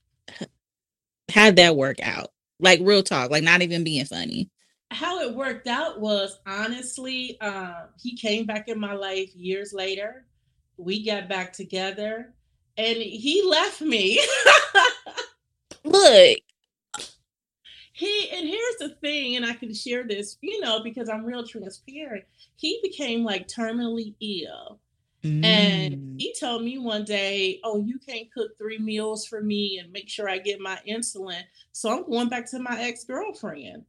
How'd 1.31 1.57
that 1.57 1.77
work 1.77 2.01
out? 2.03 2.29
Like 2.61 2.81
real 2.83 3.03
talk, 3.03 3.31
like 3.31 3.43
not 3.43 3.63
even 3.63 3.85
being 3.85 4.05
funny. 4.05 4.51
How 4.91 5.21
it 5.21 5.35
worked 5.35 5.67
out 5.67 6.01
was 6.01 6.39
honestly, 6.47 7.41
um, 7.41 7.89
he 8.01 8.17
came 8.17 8.45
back 8.45 8.69
in 8.69 8.79
my 8.79 8.93
life 8.93 9.35
years 9.35 9.73
later. 9.73 10.27
We 10.77 11.05
got 11.05 11.29
back 11.29 11.53
together 11.53 12.35
and 12.77 12.97
he 12.99 13.43
left 13.43 13.81
me. 13.81 14.21
Look, 15.85 16.39
he 17.93 18.31
and 18.33 18.49
here's 18.49 18.77
the 18.79 18.97
thing, 19.01 19.37
and 19.37 19.45
I 19.45 19.53
can 19.53 19.75
share 19.75 20.05
this, 20.05 20.39
you 20.41 20.61
know, 20.61 20.83
because 20.83 21.09
I'm 21.09 21.25
real 21.25 21.47
transparent. 21.47 22.25
He 22.57 22.81
became 22.83 23.23
like 23.25 23.49
terminally 23.49 24.15
ill. 24.21 24.81
Mm. 25.23 25.45
And 25.45 26.21
he 26.21 26.35
told 26.39 26.65
me 26.65 26.79
one 26.79 27.05
day, 27.05 27.61
Oh, 27.63 27.85
you 27.85 27.99
can't 27.99 28.33
cook 28.33 28.59
three 28.59 28.79
meals 28.79 29.27
for 29.27 29.41
me 29.41 29.79
and 29.79 29.93
make 29.93 30.09
sure 30.09 30.29
I 30.29 30.39
get 30.39 30.59
my 30.59 30.79
insulin. 30.89 31.43
So 31.71 31.91
I'm 31.91 32.11
going 32.11 32.29
back 32.29 32.51
to 32.51 32.59
my 32.59 32.81
ex 32.81 33.05
girlfriend. 33.05 33.85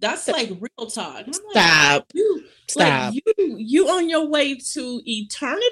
That's 0.00 0.28
like 0.28 0.50
real 0.50 0.88
talk. 0.88 1.24
Stop. 1.50 2.06
You, 2.14 2.44
Stop. 2.68 3.14
Like, 3.14 3.22
you, 3.38 3.56
you 3.58 3.88
on 3.88 4.08
your 4.08 4.28
way 4.28 4.54
to 4.54 5.02
eternity 5.04 5.66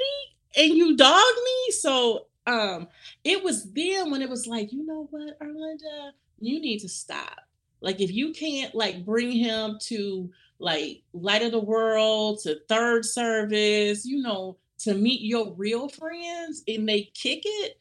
and 0.57 0.73
you 0.73 0.97
dog 0.97 1.23
me. 1.45 1.73
So 1.73 2.27
um 2.47 2.89
it 3.23 3.45
was 3.45 3.71
then 3.73 4.11
when 4.11 4.23
it 4.23 4.29
was 4.29 4.47
like, 4.47 4.73
you 4.73 4.85
know 4.85 5.07
what, 5.11 5.39
Arlinda, 5.39 6.11
you 6.41 6.61
need 6.61 6.81
to 6.81 6.89
stop. 6.89 7.46
Like 7.81 8.01
if 8.01 8.11
you 8.13 8.33
can't 8.33 8.75
like 8.75 9.05
bring 9.05 9.33
him 9.33 9.79
to 9.83 10.31
like 10.59 11.03
light 11.13 11.43
of 11.43 11.53
the 11.53 11.61
world 11.61 12.41
to 12.43 12.59
third 12.69 13.05
service, 13.05 14.05
you 14.05 14.23
know, 14.23 14.57
to 14.79 14.95
meet 14.95 15.21
your 15.21 15.53
real 15.55 15.89
friends 15.89 16.63
and 16.67 16.89
they 16.89 17.11
kick 17.15 17.43
it, 17.45 17.79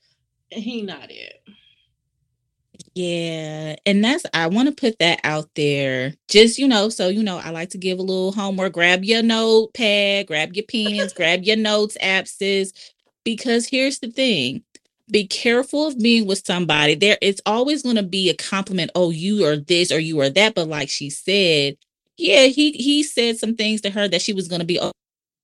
he 0.50 0.82
not 0.82 1.10
it. 1.10 1.42
Yeah, 2.94 3.76
and 3.86 4.04
that's 4.04 4.26
I 4.34 4.48
want 4.48 4.70
to 4.70 4.74
put 4.76 5.00
that 5.00 5.20
out 5.24 5.50
there. 5.56 6.14
Just, 6.30 6.58
you 6.58 6.68
know, 6.68 6.88
so 6.88 7.10
you 7.10 7.24
know, 7.24 7.38
I 7.38 7.50
like 7.50 7.70
to 7.72 7.78
give 7.78 8.00
a 8.00 8.02
little 8.02 8.32
homework. 8.32 8.74
Grab 8.74 9.04
your 9.04 9.22
notepad, 9.22 10.28
grab 10.28 10.54
your 10.54 10.66
pens, 10.66 11.12
grab 11.12 11.44
your 11.44 11.58
notes, 11.58 11.98
apps, 12.02 12.72
because 13.26 13.68
here's 13.68 14.00
the 14.00 14.10
thing. 14.10 14.64
Be 15.12 15.28
careful 15.28 15.88
of 15.88 16.00
being 16.00 16.28
with 16.28 16.46
somebody. 16.46 16.96
There 16.96 17.18
it's 17.22 17.42
always 17.46 17.84
going 17.84 17.98
to 17.98 18.04
be 18.04 18.30
a 18.30 18.36
compliment, 18.36 18.92
oh, 18.96 19.12
you 19.12 19.46
are 19.46 19.58
this 19.58 19.92
or 19.92 20.00
you 20.00 20.20
are 20.22 20.30
that, 20.30 20.56
but 20.56 20.68
like 20.68 20.90
she 20.90 21.10
said, 21.10 21.78
yeah, 22.18 22.46
he 22.46 22.72
he 22.74 23.04
said 23.04 23.38
some 23.38 23.56
things 23.56 23.82
to 23.82 23.92
her 23.92 24.08
that 24.08 24.22
she 24.22 24.34
was 24.34 24.48
going 24.48 24.62
to 24.62 24.66
be 24.68 24.78
a 24.78 24.92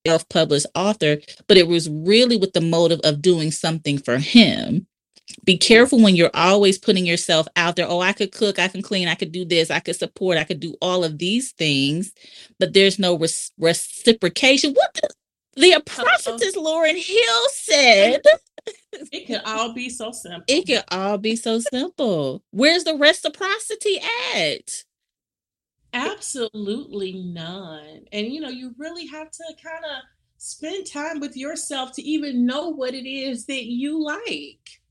self-published 0.08 0.68
author, 0.76 1.20
but 1.48 1.58
it 1.58 1.68
was 1.68 1.90
really 1.90 2.38
with 2.38 2.54
the 2.54 2.62
motive 2.62 3.02
of 3.04 3.22
doing 3.22 3.52
something 3.52 3.98
for 4.00 4.18
him 4.18 4.88
be 5.46 5.58
careful 5.58 6.02
when 6.02 6.16
you're 6.16 6.32
always 6.34 6.78
putting 6.78 7.06
yourself 7.06 7.48
out 7.56 7.76
there. 7.76 7.88
Oh, 7.88 8.00
I 8.00 8.14
could 8.14 8.32
cook, 8.32 8.60
I 8.60 8.68
can 8.68 8.82
clean, 8.82 9.08
I 9.08 9.16
could 9.16 9.32
do 9.32 9.46
this, 9.46 9.72
I 9.72 9.80
could 9.80 9.96
support, 9.96 10.38
I 10.38 10.44
could 10.44 10.60
do 10.60 10.76
all 10.82 11.04
of 11.04 11.18
these 11.18 11.52
things, 11.54 12.14
but 12.60 12.74
there's 12.74 13.00
no 13.00 13.18
res- 13.18 13.52
reciprocation. 13.58 14.74
What 14.74 15.00
the 15.56 15.82
prophetess 15.86 16.56
Lauryn 16.56 16.96
Hill 16.96 17.50
said. 17.52 18.22
It 19.12 19.26
could 19.26 19.42
all 19.44 19.74
be 19.74 19.90
so 19.90 20.12
simple. 20.12 20.44
It 20.48 20.68
could 20.68 20.84
all 20.92 21.18
be 21.18 21.36
so 21.36 21.60
simple. 21.60 22.44
Where's 22.52 22.84
the 22.84 22.96
reciprocity 22.96 24.00
at? 24.36 24.84
Absolutely 25.94 27.14
none. 27.14 28.02
And 28.12 28.28
you 28.28 28.40
know, 28.40 28.50
you 28.50 28.76
really 28.78 29.08
have 29.08 29.32
to 29.32 29.44
kind 29.64 29.84
of 29.84 30.04
spend 30.38 30.86
time 30.86 31.20
with 31.20 31.36
yourself 31.36 31.94
to 31.94 32.04
even 32.04 32.46
know 32.46 32.70
what 32.70 32.94
it 32.94 33.10
is 33.10 33.46
that 33.48 33.66
you 33.66 34.04
like 34.04 34.82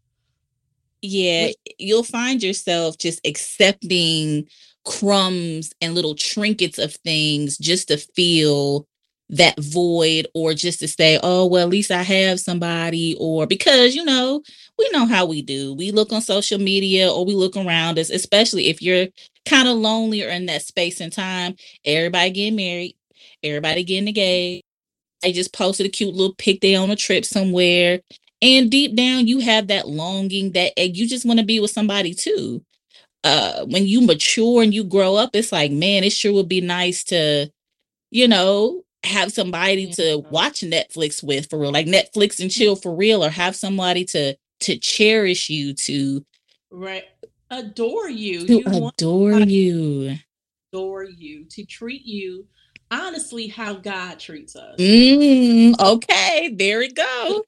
yeah, 1.03 1.51
you'll 1.79 2.03
find 2.03 2.43
yourself 2.43 2.99
just 2.99 3.21
accepting 3.27 4.47
crumbs 4.85 5.73
and 5.81 5.95
little 5.95 6.15
trinkets 6.15 6.79
of 6.79 6.95
things 6.97 7.59
just 7.59 7.89
to 7.89 7.97
feel 7.97 8.87
that 9.31 9.59
void 9.61 10.27
or 10.35 10.55
just 10.55 10.81
to 10.81 10.89
say, 10.89 11.19
oh, 11.23 11.47
well, 11.47 11.63
at 11.63 11.71
least 11.71 11.91
I 11.91 12.03
have 12.03 12.41
somebody, 12.41 13.17
or 13.19 13.47
because, 13.47 13.95
you 13.95 14.05
know, 14.05 14.43
we 14.79 14.89
know 14.91 15.07
how 15.07 15.25
we 15.25 15.41
do. 15.43 15.75
We 15.75 15.93
look 15.93 16.13
on 16.13 16.21
social 16.21 16.59
media 16.59 17.11
or 17.11 17.25
we 17.25 17.35
look 17.35 17.57
around 17.57 17.99
us, 17.99 18.11
especially 18.11 18.67
if 18.67 18.83
you're 18.83 19.07
kind 19.47 19.69
of 19.69 19.77
lonely 19.77 20.25
or 20.25 20.29
in 20.29 20.47
that 20.47 20.63
space 20.63 21.01
and 21.01 21.13
time. 21.13 21.55
Everybody 21.85 22.31
getting 22.31 22.57
married, 22.57 22.97
everybody 23.43 23.85
getting 23.85 24.09
engaged. 24.09 24.65
They 25.23 25.33
just 25.33 25.53
posted 25.53 25.87
a 25.87 25.91
cute 25.91 26.15
little 26.15 26.35
pic 26.35 26.61
they 26.61 26.75
on 26.75 26.91
a 26.91 26.97
trip 26.97 27.25
somewhere. 27.25 28.01
And 28.43 28.71
deep 28.71 28.97
down, 28.97 29.27
you 29.27 29.41
have 29.41 29.69
that 29.69 29.87
longing 29.87 30.53
that 30.53 30.73
you 30.97 31.07
just 31.07 31.27
want 31.27 31.41
to 31.41 31.47
be 31.47 31.61
with 31.61 31.71
somebody 31.71 32.15
too. 32.15 32.65
Uh, 33.23 33.67
when 33.67 33.87
you 33.87 34.01
mature 34.01 34.63
and 34.63 34.73
you 34.73 34.83
grow 34.83 35.15
up, 35.15 35.31
it's 35.35 35.53
like, 35.53 35.71
man, 35.71 36.05
it 36.05 36.13
sure 36.13 36.33
would 36.33 36.49
be 36.49 36.63
nice 36.63 37.05
to, 37.05 37.51
you 38.11 38.27
know, 38.27 38.83
have 39.05 39.33
somebody 39.33 39.93
to 39.93 40.19
watch 40.31 40.61
Netflix 40.61 41.23
with 41.23 41.49
for 41.49 41.59
real, 41.59 41.73
like 41.73 41.87
Netflix 41.87 42.41
and 42.41 42.51
chill 42.51 42.77
for 42.77 42.95
real, 42.95 43.25
or 43.25 43.31
have 43.31 43.57
somebody 43.57 44.05
to 44.07 44.37
to 44.61 44.79
cherish 44.79 45.49
you, 45.49 45.73
to 45.75 46.25
right 46.71 47.05
adore 47.51 48.11
you, 48.11 48.47
to 48.47 48.53
you 48.55 48.89
adore 48.89 49.33
you, 49.41 50.17
adore 50.73 51.05
you, 51.05 51.45
to 51.51 51.65
treat 51.65 52.05
you 52.05 52.47
honestly 52.91 53.47
how 53.47 53.75
God 53.75 54.19
treats 54.19 54.57
us. 54.57 54.77
Mm, 54.79 55.79
okay, 55.79 56.55
there 56.55 56.79
we 56.79 56.93
go. 56.93 57.43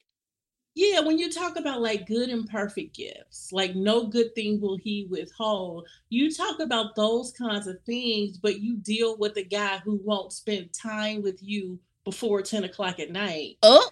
Yeah, 0.75 1.01
when 1.01 1.19
you 1.19 1.31
talk 1.31 1.57
about 1.57 1.81
like 1.81 2.07
good 2.07 2.29
and 2.29 2.49
perfect 2.49 2.95
gifts, 2.95 3.51
like 3.51 3.75
no 3.75 4.07
good 4.07 4.33
thing 4.33 4.59
will 4.59 4.77
he 4.77 5.05
withhold, 5.09 5.87
you 6.09 6.33
talk 6.33 6.59
about 6.59 6.95
those 6.95 7.31
kinds 7.31 7.67
of 7.67 7.79
things, 7.85 8.37
but 8.37 8.59
you 8.59 8.77
deal 8.77 9.15
with 9.17 9.37
a 9.37 9.43
guy 9.43 9.77
who 9.79 10.01
won't 10.03 10.33
spend 10.33 10.73
time 10.73 11.21
with 11.21 11.37
you 11.43 11.79
before 12.03 12.41
10 12.41 12.63
o'clock 12.63 12.99
at 12.99 13.11
night. 13.11 13.57
Oh, 13.61 13.87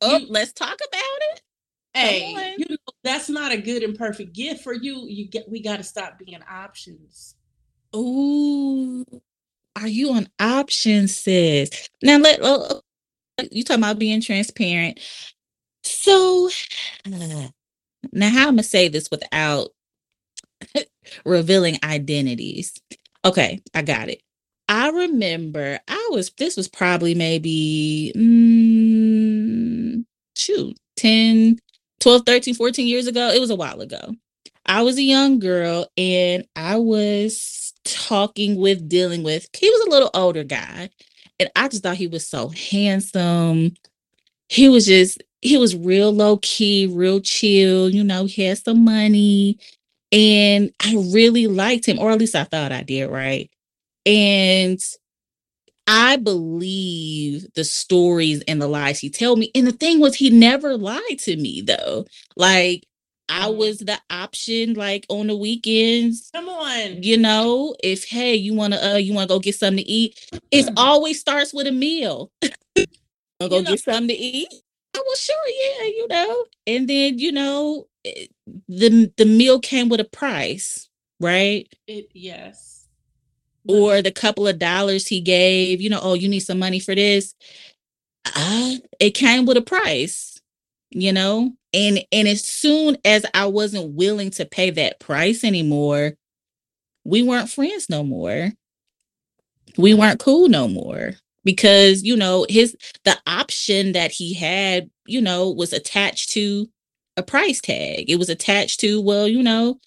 oh, 0.00 0.18
you, 0.18 0.26
let's 0.30 0.52
talk 0.54 0.78
about 0.88 1.20
it. 1.32 1.42
Hey, 1.94 2.54
you 2.56 2.64
know, 2.70 2.76
that's 3.04 3.28
not 3.28 3.52
a 3.52 3.58
good 3.58 3.82
and 3.82 3.96
perfect 3.96 4.32
gift 4.32 4.64
for 4.64 4.72
you. 4.72 5.04
You 5.06 5.28
get 5.28 5.50
we 5.50 5.60
gotta 5.60 5.82
stop 5.82 6.18
being 6.18 6.42
options. 6.50 7.34
Ooh, 7.94 9.04
are 9.76 9.88
you 9.88 10.12
on 10.12 10.28
options, 10.40 11.14
sis? 11.14 11.90
Now 12.02 12.16
let 12.16 12.42
uh, 12.42 12.80
you 13.50 13.62
talking 13.64 13.82
about 13.82 13.98
being 13.98 14.22
transparent. 14.22 15.00
So 15.84 16.50
now 18.12 18.30
how 18.30 18.48
I'm 18.48 18.54
gonna 18.54 18.62
say 18.62 18.88
this 18.88 19.10
without 19.10 19.70
revealing 21.24 21.78
identities. 21.84 22.74
Okay, 23.24 23.60
I 23.74 23.82
got 23.82 24.08
it. 24.08 24.22
I 24.68 24.90
remember 24.90 25.80
I 25.88 26.08
was 26.12 26.30
this 26.38 26.56
was 26.56 26.68
probably 26.68 27.14
maybe 27.14 28.12
mm, 28.16 30.04
shoot 30.36 30.76
10 30.96 31.58
12 32.00 32.22
13 32.26 32.54
14 32.54 32.86
years 32.86 33.06
ago 33.06 33.28
it 33.30 33.40
was 33.40 33.50
a 33.50 33.56
while 33.56 33.80
ago 33.80 34.14
i 34.66 34.82
was 34.82 34.98
a 34.98 35.02
young 35.02 35.38
girl 35.38 35.86
and 35.96 36.44
i 36.56 36.76
was 36.76 37.72
talking 37.84 38.56
with 38.56 38.88
dealing 38.88 39.22
with 39.22 39.46
he 39.54 39.68
was 39.70 39.86
a 39.86 39.90
little 39.90 40.10
older 40.14 40.44
guy 40.44 40.90
and 41.38 41.50
i 41.56 41.68
just 41.68 41.82
thought 41.82 41.96
he 41.96 42.06
was 42.06 42.26
so 42.26 42.48
handsome 42.48 43.72
he 44.48 44.68
was 44.68 44.86
just 44.86 45.22
he 45.42 45.58
was 45.58 45.76
real 45.76 46.12
low 46.12 46.38
key, 46.38 46.86
real 46.86 47.20
chill, 47.20 47.90
you 47.90 48.02
know, 48.02 48.24
he 48.24 48.44
had 48.44 48.58
some 48.58 48.84
money. 48.84 49.58
And 50.12 50.72
I 50.82 50.94
really 51.12 51.46
liked 51.46 51.86
him, 51.86 51.98
or 51.98 52.10
at 52.10 52.18
least 52.18 52.34
I 52.34 52.44
thought 52.44 52.72
I 52.72 52.82
did, 52.82 53.06
right? 53.06 53.50
And 54.06 54.78
I 55.86 56.16
believe 56.16 57.46
the 57.54 57.64
stories 57.64 58.42
and 58.46 58.62
the 58.62 58.68
lies 58.68 59.00
he 59.00 59.10
tell 59.10 59.36
me. 59.36 59.50
And 59.54 59.66
the 59.66 59.72
thing 59.72 60.00
was, 60.00 60.14
he 60.14 60.30
never 60.30 60.76
lied 60.76 61.18
to 61.20 61.36
me 61.36 61.60
though. 61.60 62.06
Like 62.36 62.86
I 63.28 63.46
mm-hmm. 63.46 63.58
was 63.58 63.78
the 63.78 63.98
option, 64.10 64.74
like 64.74 65.06
on 65.08 65.26
the 65.26 65.36
weekends. 65.36 66.30
Come 66.32 66.48
on, 66.48 67.02
you 67.02 67.16
know, 67.16 67.74
if 67.82 68.04
hey, 68.04 68.34
you 68.34 68.54
wanna 68.54 68.76
uh, 68.76 68.96
you 68.96 69.12
wanna 69.14 69.26
go 69.26 69.40
get 69.40 69.56
something 69.56 69.82
to 69.82 69.90
eat, 69.90 70.20
it 70.50 70.68
always 70.76 71.18
starts 71.18 71.52
with 71.52 71.66
a 71.66 71.72
meal. 71.72 72.30
go 72.76 72.84
know, 73.40 73.62
get 73.62 73.80
something 73.80 74.08
to 74.08 74.14
eat. 74.14 74.48
Oh, 74.94 75.02
well, 75.06 75.16
sure, 75.16 75.36
yeah, 75.48 75.86
you 75.86 76.06
know. 76.08 76.44
And 76.66 76.88
then, 76.88 77.18
you 77.18 77.32
know, 77.32 77.86
eh, 78.04 78.26
the 78.68 79.12
the 79.16 79.24
meal 79.24 79.58
came 79.60 79.88
with 79.88 80.00
a 80.00 80.04
price, 80.04 80.88
right? 81.20 81.66
It 81.86 82.08
yes. 82.14 82.86
Or 83.68 84.02
the 84.02 84.12
couple 84.12 84.48
of 84.48 84.58
dollars 84.58 85.06
he 85.08 85.20
gave, 85.20 85.80
you 85.80 85.90
know, 85.90 86.00
oh, 86.02 86.14
you 86.14 86.28
need 86.28 86.40
some 86.40 86.58
money 86.58 86.80
for 86.80 86.94
this. 86.94 87.34
Uh, 88.34 88.76
it 89.00 89.12
came 89.12 89.46
with 89.46 89.56
a 89.56 89.62
price, 89.62 90.40
you 90.90 91.12
know? 91.12 91.52
And 91.74 92.00
and 92.12 92.28
as 92.28 92.44
soon 92.44 92.98
as 93.04 93.24
I 93.34 93.46
wasn't 93.46 93.94
willing 93.94 94.30
to 94.32 94.44
pay 94.46 94.70
that 94.70 95.00
price 95.00 95.44
anymore, 95.44 96.14
we 97.04 97.22
weren't 97.22 97.50
friends 97.50 97.90
no 97.90 98.04
more. 98.04 98.52
We 99.76 99.92
weren't 99.94 100.18
cool 100.20 100.48
no 100.48 100.66
more 100.68 101.14
because 101.44 102.02
you 102.02 102.16
know 102.16 102.46
his 102.48 102.76
the 103.04 103.16
option 103.26 103.92
that 103.92 104.10
he 104.10 104.34
had 104.34 104.90
you 105.06 105.20
know 105.20 105.50
was 105.50 105.72
attached 105.72 106.30
to 106.30 106.68
a 107.16 107.22
price 107.22 107.60
tag. 107.60 108.08
It 108.08 108.16
was 108.16 108.28
attached 108.28 108.80
to 108.80 109.00
well 109.00 109.28
you 109.28 109.42
know 109.42 109.78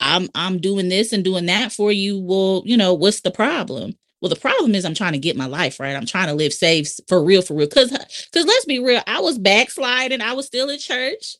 i'm 0.00 0.28
i'm 0.34 0.58
doing 0.58 0.88
this 0.88 1.12
and 1.12 1.24
doing 1.24 1.46
that 1.46 1.72
for 1.72 1.92
you. 1.92 2.18
Well 2.18 2.62
you 2.64 2.76
know 2.76 2.94
what's 2.94 3.20
the 3.20 3.30
problem? 3.30 3.92
Well 4.20 4.30
the 4.30 4.36
problem 4.36 4.74
is 4.74 4.84
i'm 4.84 4.94
trying 4.94 5.12
to 5.12 5.18
get 5.18 5.36
my 5.36 5.46
life 5.46 5.80
right. 5.80 5.96
I'm 5.96 6.06
trying 6.06 6.28
to 6.28 6.34
live 6.34 6.52
safe 6.52 6.88
for 7.08 7.22
real 7.22 7.42
for 7.42 7.54
real. 7.54 7.68
Because 7.68 7.90
because 7.90 8.44
uh, 8.44 8.48
let's 8.48 8.64
be 8.64 8.78
real 8.78 9.02
i 9.06 9.20
was 9.20 9.38
backsliding. 9.38 10.20
I 10.20 10.32
was 10.32 10.46
still 10.46 10.70
in 10.70 10.78
church. 10.78 11.36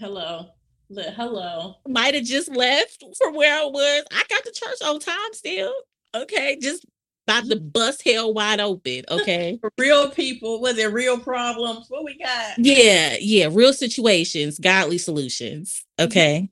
Hello. 0.00 0.46
Hello. 0.90 1.76
Might 1.88 2.14
have 2.14 2.24
just 2.24 2.48
left 2.48 3.02
from 3.18 3.34
where 3.34 3.58
I 3.58 3.64
was. 3.64 4.04
I 4.12 4.22
got 4.28 4.44
to 4.44 4.52
church 4.52 4.82
on 4.84 5.00
time 5.00 5.32
still. 5.32 5.72
Okay, 6.14 6.56
just 6.60 6.86
about 7.26 7.48
to 7.48 7.56
bust 7.56 8.02
hell 8.04 8.32
wide 8.34 8.60
open. 8.60 9.02
Okay, 9.10 9.58
real 9.78 10.10
people, 10.10 10.60
was 10.60 10.78
it 10.78 10.92
real 10.92 11.18
problems? 11.18 11.86
What 11.88 12.04
we 12.04 12.18
got? 12.18 12.58
yeah, 12.58 13.16
yeah, 13.20 13.48
real 13.50 13.72
situations, 13.72 14.58
godly 14.58 14.98
solutions. 14.98 15.84
Okay, 15.98 16.48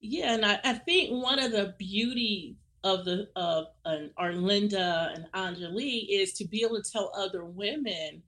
Yeah, 0.00 0.34
and 0.34 0.44
I, 0.44 0.58
I 0.64 0.74
think 0.74 1.10
one 1.10 1.38
of 1.38 1.52
the 1.52 1.74
beauty 1.78 2.56
of 2.84 3.04
the 3.04 3.28
of 3.34 3.66
an 3.84 4.10
Arlinda 4.18 5.14
and 5.14 5.26
Enjoli 5.34 6.06
is 6.08 6.32
to 6.34 6.46
be 6.46 6.62
able 6.62 6.80
to 6.80 6.90
tell 6.90 7.12
other 7.16 7.44
women, 7.44 8.22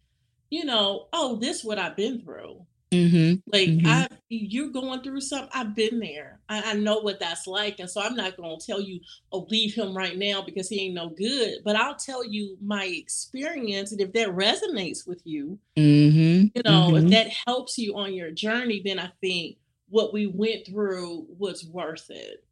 you 0.50 0.64
know, 0.64 1.08
oh, 1.12 1.36
this 1.36 1.58
is 1.58 1.64
what 1.64 1.78
I've 1.78 1.96
been 1.96 2.20
through. 2.20 2.64
Mm-hmm, 2.92 3.34
Like 3.52 3.68
mm-hmm. 3.68 3.86
I, 3.86 4.08
you're 4.28 4.70
going 4.70 5.02
through 5.02 5.20
something. 5.20 5.50
I've 5.54 5.74
been 5.74 6.00
there. 6.00 6.40
I, 6.48 6.72
I 6.72 6.74
know 6.74 7.00
what 7.00 7.20
that's 7.20 7.46
like, 7.46 7.80
and 7.80 7.90
so 7.90 8.00
I'm 8.02 8.14
not 8.16 8.36
going 8.36 8.58
to 8.58 8.66
tell 8.66 8.80
you, 8.80 9.00
"Oh, 9.32 9.46
leave 9.50 9.74
him 9.74 9.96
right 9.96 10.16
now 10.18 10.42
because 10.42 10.68
he 10.68 10.80
ain't 10.82 10.94
no 10.94 11.08
good." 11.10 11.58
But 11.64 11.76
I'll 11.76 11.96
tell 11.96 12.24
you 12.24 12.56
my 12.62 12.84
experience, 12.86 13.92
and 13.92 14.00
if 14.00 14.12
that 14.14 14.28
resonates 14.28 15.06
with 15.06 15.22
you, 15.24 15.58
Mm-hmm. 15.76 16.46
you 16.54 16.62
know, 16.64 16.96
if 16.96 17.06
that 17.08 17.28
helps 17.46 17.78
you 17.78 17.96
on 17.96 18.14
your 18.14 18.30
journey, 18.32 18.82
then 18.84 18.98
I 18.98 19.10
think 19.20 19.58
what 19.88 20.12
we 20.12 20.26
went 20.26 20.66
through 20.66 21.26
was 21.38 21.64
worth 21.64 22.10
it. 22.10 22.44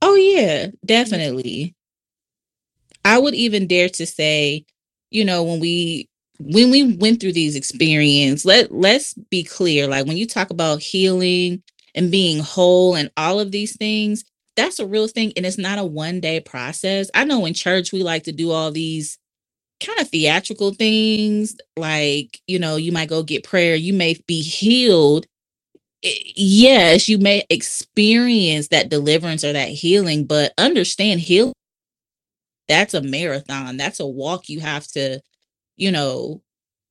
Oh 0.00 0.14
yeah, 0.14 0.68
definitely. 0.84 1.74
I 3.04 3.18
would 3.18 3.34
even 3.34 3.66
dare 3.66 3.88
to 3.90 4.06
say, 4.06 4.64
you 5.10 5.24
know, 5.24 5.42
when 5.42 5.60
we 5.60 6.08
when 6.46 6.70
we 6.70 6.96
went 6.96 7.20
through 7.20 7.32
these 7.32 7.56
experiences, 7.56 8.44
let 8.44 8.72
let's 8.72 9.14
be 9.14 9.44
clear. 9.44 9.86
Like 9.86 10.06
when 10.06 10.16
you 10.16 10.26
talk 10.26 10.50
about 10.50 10.82
healing 10.82 11.62
and 11.94 12.10
being 12.10 12.40
whole 12.40 12.94
and 12.96 13.10
all 13.16 13.40
of 13.40 13.52
these 13.52 13.76
things, 13.76 14.24
that's 14.56 14.78
a 14.78 14.86
real 14.86 15.08
thing, 15.08 15.32
and 15.36 15.46
it's 15.46 15.58
not 15.58 15.78
a 15.78 15.84
one 15.84 16.20
day 16.20 16.40
process. 16.40 17.10
I 17.14 17.24
know 17.24 17.46
in 17.46 17.54
church 17.54 17.92
we 17.92 18.02
like 18.02 18.24
to 18.24 18.32
do 18.32 18.50
all 18.50 18.70
these 18.70 19.18
kind 19.84 19.98
of 20.00 20.08
theatrical 20.08 20.74
things, 20.74 21.56
like 21.76 22.40
you 22.46 22.58
know, 22.58 22.76
you 22.76 22.92
might 22.92 23.08
go 23.08 23.22
get 23.22 23.44
prayer, 23.44 23.74
you 23.74 23.92
may 23.94 24.16
be 24.26 24.42
healed. 24.42 25.26
Yes, 26.02 27.08
you 27.08 27.18
may 27.18 27.44
experience 27.50 28.68
that 28.68 28.88
deliverance 28.88 29.44
or 29.44 29.52
that 29.52 29.68
healing, 29.68 30.26
but 30.26 30.52
understand 30.58 31.20
healing 31.20 31.52
that's 32.68 32.94
a 32.94 33.02
marathon. 33.02 33.76
That's 33.76 34.00
a 34.00 34.06
walk 34.06 34.48
you 34.48 34.60
have 34.60 34.86
to, 34.88 35.20
you 35.82 35.90
know, 35.90 36.40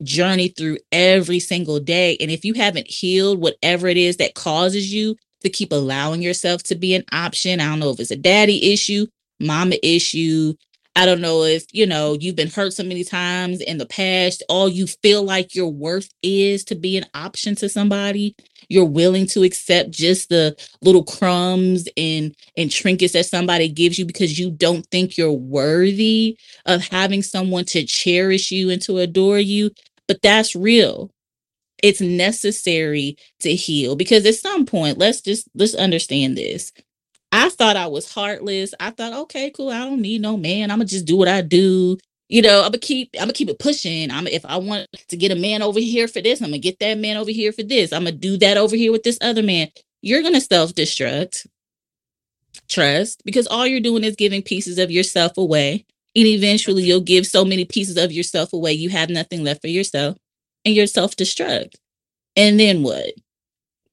journey 0.03 0.49
through 0.49 0.77
every 0.91 1.39
single 1.39 1.79
day. 1.79 2.17
And 2.19 2.29
if 2.29 2.43
you 2.43 2.53
haven't 2.55 2.87
healed 2.89 3.39
whatever 3.39 3.87
it 3.87 3.95
is 3.95 4.17
that 4.17 4.35
causes 4.35 4.93
you 4.93 5.15
to 5.43 5.49
keep 5.49 5.71
allowing 5.71 6.21
yourself 6.21 6.61
to 6.63 6.75
be 6.75 6.93
an 6.93 7.05
option, 7.13 7.61
I 7.61 7.69
don't 7.69 7.79
know 7.79 7.91
if 7.91 8.01
it's 8.01 8.11
a 8.11 8.17
daddy 8.17 8.73
issue, 8.73 9.07
mama 9.39 9.77
issue. 9.81 10.55
I 10.95 11.05
don't 11.05 11.21
know 11.21 11.43
if, 11.43 11.65
you 11.71 11.85
know, 11.85 12.17
you've 12.19 12.35
been 12.35 12.49
hurt 12.49 12.73
so 12.73 12.83
many 12.83 13.05
times 13.05 13.61
in 13.61 13.77
the 13.77 13.85
past, 13.85 14.43
all 14.49 14.67
you 14.67 14.87
feel 14.87 15.23
like 15.23 15.55
your 15.55 15.69
worth 15.69 16.09
is 16.21 16.65
to 16.65 16.75
be 16.75 16.97
an 16.97 17.05
option 17.13 17.55
to 17.55 17.69
somebody. 17.69 18.35
You're 18.67 18.85
willing 18.85 19.25
to 19.27 19.43
accept 19.43 19.91
just 19.91 20.29
the 20.29 20.55
little 20.81 21.03
crumbs 21.03 21.87
and 21.95 22.35
and 22.57 22.69
trinkets 22.69 23.13
that 23.13 23.25
somebody 23.25 23.69
gives 23.69 23.97
you 23.97 24.05
because 24.05 24.37
you 24.37 24.51
don't 24.51 24.85
think 24.91 25.17
you're 25.17 25.31
worthy 25.31 26.37
of 26.65 26.85
having 26.87 27.23
someone 27.23 27.65
to 27.65 27.85
cherish 27.85 28.51
you 28.51 28.69
and 28.69 28.81
to 28.83 28.97
adore 28.99 29.39
you. 29.39 29.71
But 30.07 30.21
that's 30.21 30.55
real. 30.55 31.09
It's 31.83 32.01
necessary 32.01 33.17
to 33.39 33.55
heal 33.55 33.95
because 33.95 34.25
at 34.25 34.35
some 34.35 34.65
point, 34.65 34.97
let's 34.97 35.21
just 35.21 35.49
let's 35.55 35.75
understand 35.75 36.37
this. 36.37 36.71
I 37.31 37.49
thought 37.49 37.77
I 37.77 37.87
was 37.87 38.11
heartless. 38.11 38.73
I 38.79 38.91
thought, 38.91 39.13
okay, 39.13 39.51
cool. 39.51 39.69
I 39.69 39.79
don't 39.79 40.01
need 40.01 40.21
no 40.21 40.37
man. 40.37 40.71
I'm 40.71 40.79
gonna 40.79 40.85
just 40.87 41.05
do 41.05 41.17
what 41.17 41.27
I 41.27 41.41
do. 41.41 41.97
You 42.29 42.41
know, 42.41 42.59
I'm 42.59 42.71
gonna 42.71 42.79
keep 42.79 43.09
I'm 43.15 43.21
gonna 43.21 43.33
keep 43.33 43.49
it 43.49 43.59
pushing. 43.59 44.11
I'm 44.11 44.27
if 44.27 44.45
I 44.45 44.57
want 44.57 44.87
to 45.09 45.17
get 45.17 45.31
a 45.31 45.35
man 45.35 45.61
over 45.61 45.79
here 45.79 46.07
for 46.07 46.21
this, 46.21 46.41
I'm 46.41 46.47
gonna 46.47 46.59
get 46.59 46.79
that 46.79 46.97
man 46.97 47.17
over 47.17 47.31
here 47.31 47.51
for 47.51 47.63
this. 47.63 47.93
I'm 47.93 48.03
gonna 48.03 48.13
do 48.13 48.37
that 48.37 48.57
over 48.57 48.75
here 48.75 48.91
with 48.91 49.03
this 49.03 49.17
other 49.21 49.43
man. 49.43 49.69
You're 50.01 50.23
gonna 50.23 50.41
self-destruct 50.41 51.47
trust 52.69 53.21
because 53.25 53.47
all 53.47 53.67
you're 53.67 53.79
doing 53.79 54.03
is 54.03 54.15
giving 54.15 54.41
pieces 54.41 54.77
of 54.77 54.91
yourself 54.91 55.37
away. 55.37 55.85
And 56.15 56.27
eventually 56.27 56.83
you'll 56.83 57.01
give 57.01 57.25
so 57.25 57.45
many 57.45 57.63
pieces 57.65 57.97
of 57.97 58.11
yourself 58.11 58.51
away, 58.53 58.73
you 58.73 58.89
have 58.89 59.09
nothing 59.09 59.43
left 59.43 59.61
for 59.61 59.67
yourself 59.67 60.17
and 60.65 60.75
you're 60.75 60.87
self 60.87 61.15
destruct. 61.15 61.75
And 62.35 62.59
then 62.59 62.83
what? 62.83 63.13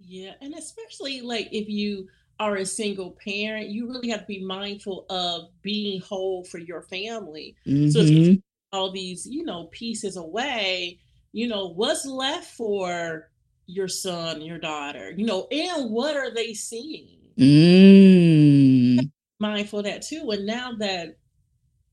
Yeah, 0.01 0.33
and 0.41 0.55
especially 0.55 1.21
like 1.21 1.49
if 1.53 1.69
you 1.69 2.09
are 2.41 2.57
a 2.57 2.67
single 2.67 3.17
parent, 3.25 3.69
you 3.69 3.89
really 3.89 4.11
have 4.11 4.21
to 4.21 4.27
be 4.27 4.45
mindful 4.45 5.07
of 5.11 5.51
being 5.63 6.01
whole 6.01 6.45
for 6.45 6.59
your 6.59 6.83
family. 6.83 7.57
So 7.91 8.01
if 8.01 8.11
you 8.11 8.19
Mhm. 8.19 8.43
all 8.73 8.91
these, 8.91 9.27
you 9.27 9.45
know, 9.45 9.65
pieces 9.73 10.17
away, 10.17 11.01
you 11.33 11.49
know, 11.49 11.69
what's 11.69 12.07
left 12.07 12.55
for 12.55 13.31
your 13.67 13.89
son, 13.89 14.41
your 14.43 14.59
daughter, 14.59 15.13
you 15.17 15.25
know, 15.25 15.47
and 15.51 15.91
what 15.91 16.17
are 16.17 16.31
they 16.31 16.55
seeing? 16.55 17.19
Mm. 17.37 19.11
Mindful 19.41 19.81
of 19.81 19.85
that 19.87 20.03
too. 20.03 20.31
And 20.31 20.47
now 20.47 20.73
that, 20.79 21.17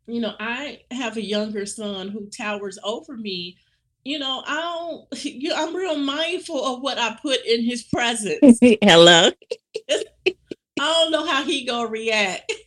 you 0.08 0.20
know, 0.20 0.36
I 0.40 0.82
have 0.92 1.18
a 1.18 1.22
younger 1.22 1.66
son 1.66 2.10
who 2.10 2.30
towers 2.30 2.78
over 2.84 3.18
me, 3.18 3.58
you 4.04 4.20
know, 4.20 4.44
I 4.46 4.62
don't, 4.62 5.08
you 5.26 5.50
know, 5.50 5.56
I'm 5.56 5.76
real 5.76 5.98
mindful 5.98 6.64
of 6.64 6.82
what 6.82 6.98
I 6.98 7.18
put 7.22 7.46
in 7.46 7.64
his 7.64 7.84
presence. 7.84 8.60
Hello. 8.82 9.32
I 10.80 10.84
don't 10.84 11.12
know 11.12 11.26
how 11.26 11.44
he 11.44 11.66
gonna 11.66 11.88
react. 11.88 12.52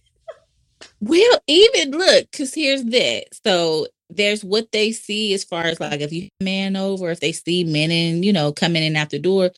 Well, 1.00 1.38
even 1.46 1.92
look, 1.92 2.30
because 2.30 2.54
here's 2.54 2.82
that. 2.84 3.26
So 3.44 3.86
there's 4.10 4.44
what 4.44 4.72
they 4.72 4.92
see 4.92 5.32
as 5.34 5.44
far 5.44 5.64
as 5.64 5.78
like 5.80 6.00
if 6.00 6.12
you 6.12 6.28
man 6.40 6.76
over, 6.76 7.10
if 7.10 7.20
they 7.20 7.32
see 7.32 7.64
men 7.64 7.90
in, 7.90 8.22
you 8.22 8.32
know, 8.32 8.52
coming 8.52 8.82
in 8.82 8.96
out 8.96 9.10
the 9.10 9.18
door, 9.18 9.50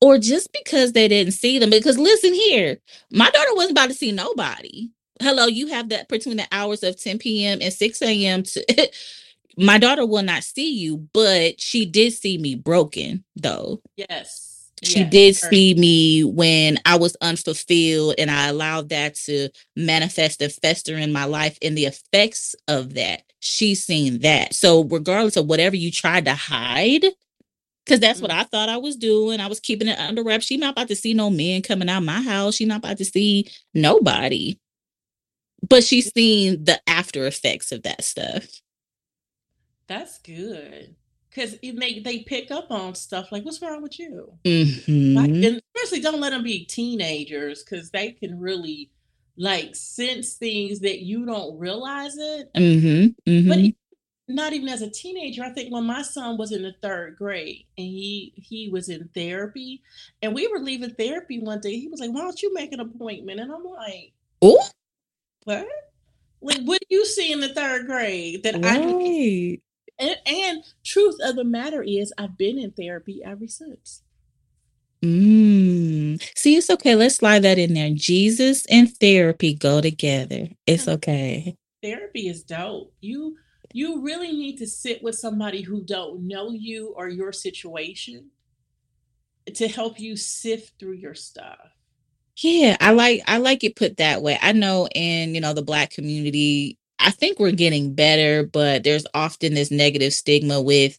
or 0.00 0.18
just 0.18 0.52
because 0.52 0.92
they 0.92 1.08
didn't 1.08 1.34
see 1.34 1.58
them. 1.58 1.70
Because 1.70 1.98
listen 1.98 2.32
here, 2.34 2.78
my 3.10 3.30
daughter 3.30 3.54
wasn't 3.54 3.72
about 3.72 3.88
to 3.88 3.94
see 3.94 4.12
nobody. 4.12 4.88
Hello, 5.20 5.46
you 5.46 5.68
have 5.68 5.88
that 5.90 6.08
between 6.08 6.36
the 6.36 6.46
hours 6.52 6.82
of 6.82 7.00
10 7.00 7.18
p.m. 7.18 7.58
and 7.60 7.72
6 7.72 8.02
a.m. 8.02 8.42
to 8.44 8.90
my 9.56 9.78
daughter 9.78 10.06
will 10.06 10.22
not 10.22 10.44
see 10.44 10.72
you, 10.72 11.08
but 11.12 11.60
she 11.60 11.84
did 11.84 12.12
see 12.12 12.38
me 12.38 12.54
broken 12.54 13.24
though. 13.36 13.82
Yes. 13.96 14.47
She 14.82 15.04
did 15.04 15.36
sure. 15.36 15.50
see 15.50 15.74
me 15.74 16.24
when 16.24 16.78
I 16.84 16.96
was 16.96 17.16
unfulfilled 17.20 18.16
and 18.18 18.30
I 18.30 18.48
allowed 18.48 18.90
that 18.90 19.16
to 19.26 19.50
manifest 19.76 20.42
and 20.42 20.52
fester 20.52 20.96
in 20.96 21.12
my 21.12 21.24
life 21.24 21.58
and 21.62 21.76
the 21.76 21.86
effects 21.86 22.54
of 22.68 22.94
that. 22.94 23.22
She's 23.40 23.84
seen 23.84 24.20
that. 24.20 24.54
So 24.54 24.84
regardless 24.84 25.36
of 25.36 25.46
whatever 25.46 25.76
you 25.76 25.90
tried 25.90 26.26
to 26.26 26.34
hide, 26.34 27.04
because 27.84 28.00
that's 28.00 28.20
what 28.20 28.30
Mm. 28.30 28.40
I 28.40 28.44
thought 28.44 28.68
I 28.68 28.76
was 28.76 28.96
doing. 28.96 29.40
I 29.40 29.46
was 29.46 29.60
keeping 29.60 29.88
it 29.88 29.98
under 29.98 30.22
wraps. 30.22 30.46
She 30.46 30.56
not 30.58 30.72
about 30.72 30.88
to 30.88 30.96
see 30.96 31.14
no 31.14 31.30
men 31.30 31.62
coming 31.62 31.88
out 31.88 32.02
my 32.02 32.20
house. 32.20 32.56
She 32.56 32.66
not 32.66 32.78
about 32.78 32.98
to 32.98 33.04
see 33.04 33.48
nobody. 33.74 34.58
But 35.66 35.84
she's 35.84 36.12
seen 36.12 36.64
the 36.64 36.80
after 36.88 37.26
effects 37.26 37.72
of 37.72 37.82
that 37.84 38.04
stuff. 38.04 38.46
That's 39.88 40.18
good. 40.18 40.96
Cause 41.38 41.56
it 41.62 41.76
make 41.76 42.02
they 42.02 42.18
pick 42.20 42.50
up 42.50 42.72
on 42.72 42.96
stuff 42.96 43.30
like 43.30 43.44
what's 43.44 43.62
wrong 43.62 43.80
with 43.80 43.96
you? 44.00 44.32
Like, 44.44 45.30
Mhm. 45.30 45.46
and 45.46 45.62
especially 45.76 46.00
don't 46.00 46.18
let 46.20 46.30
them 46.30 46.42
be 46.42 46.64
teenagers 46.64 47.62
because 47.62 47.90
they 47.90 48.10
can 48.10 48.40
really 48.40 48.90
like 49.36 49.76
sense 49.76 50.34
things 50.34 50.80
that 50.80 51.02
you 51.04 51.24
don't 51.24 51.56
realize 51.56 52.16
it. 52.18 52.52
Mhm. 52.54 53.14
But 53.24 53.58
Mhm. 53.58 53.64
e- 53.66 53.76
not 54.26 54.52
even 54.52 54.68
as 54.68 54.82
a 54.82 54.90
teenager, 54.90 55.44
I 55.44 55.50
think 55.50 55.72
when 55.72 55.84
my 55.84 56.02
son 56.02 56.38
was 56.38 56.50
in 56.50 56.62
the 56.62 56.74
third 56.82 57.16
grade 57.16 57.66
and 57.78 57.86
he 57.86 58.32
he 58.36 58.68
was 58.68 58.88
in 58.88 59.08
therapy, 59.14 59.80
and 60.20 60.34
we 60.34 60.48
were 60.48 60.58
leaving 60.58 60.90
therapy 60.90 61.38
one 61.38 61.60
day, 61.60 61.78
he 61.78 61.86
was 61.86 62.00
like, 62.00 62.10
"Why 62.10 62.22
don't 62.22 62.42
you 62.42 62.52
make 62.52 62.72
an 62.72 62.80
appointment?" 62.80 63.38
And 63.38 63.52
I'm 63.52 63.62
like, 63.64 64.12
Oh, 64.42 64.68
"What? 65.44 65.68
Like, 66.40 66.62
what 66.64 66.80
do 66.80 66.96
you 66.96 67.06
see 67.06 67.30
in 67.30 67.38
the 67.38 67.54
third 67.54 67.86
grade 67.86 68.42
that 68.42 68.56
I 68.56 68.78
didn't?" 68.78 68.96
right. 68.96 69.62
And, 69.98 70.16
and 70.26 70.64
truth 70.84 71.16
of 71.22 71.36
the 71.36 71.44
matter 71.44 71.82
is, 71.82 72.12
I've 72.16 72.38
been 72.38 72.58
in 72.58 72.70
therapy 72.72 73.20
ever 73.24 73.48
since. 73.48 74.02
Mm. 75.02 76.20
See, 76.36 76.56
it's 76.56 76.70
okay. 76.70 76.94
Let's 76.94 77.16
slide 77.16 77.42
that 77.42 77.58
in 77.58 77.74
there. 77.74 77.90
Jesus 77.92 78.66
and 78.66 78.92
therapy 78.98 79.54
go 79.54 79.80
together. 79.80 80.48
It's 80.66 80.88
okay. 80.88 81.56
Therapy 81.82 82.28
is 82.28 82.42
dope. 82.42 82.92
You 83.00 83.36
you 83.72 84.02
really 84.02 84.32
need 84.32 84.56
to 84.58 84.66
sit 84.66 85.02
with 85.02 85.14
somebody 85.14 85.62
who 85.62 85.84
don't 85.84 86.26
know 86.26 86.50
you 86.50 86.94
or 86.96 87.08
your 87.08 87.32
situation 87.32 88.30
to 89.54 89.68
help 89.68 90.00
you 90.00 90.16
sift 90.16 90.78
through 90.78 90.94
your 90.94 91.14
stuff. 91.14 91.58
Yeah, 92.38 92.76
I 92.80 92.92
like 92.92 93.22
I 93.26 93.38
like 93.38 93.64
it 93.64 93.76
put 93.76 93.96
that 93.96 94.22
way. 94.22 94.38
I 94.40 94.52
know 94.52 94.88
in, 94.94 95.34
you 95.34 95.40
know, 95.40 95.52
the 95.52 95.62
black 95.62 95.90
community, 95.90 96.78
I 97.00 97.10
think 97.10 97.38
we're 97.38 97.52
getting 97.52 97.94
better, 97.94 98.44
but 98.44 98.84
there's 98.84 99.06
often 99.14 99.54
this 99.54 99.70
negative 99.70 100.12
stigma 100.12 100.60
with 100.60 100.98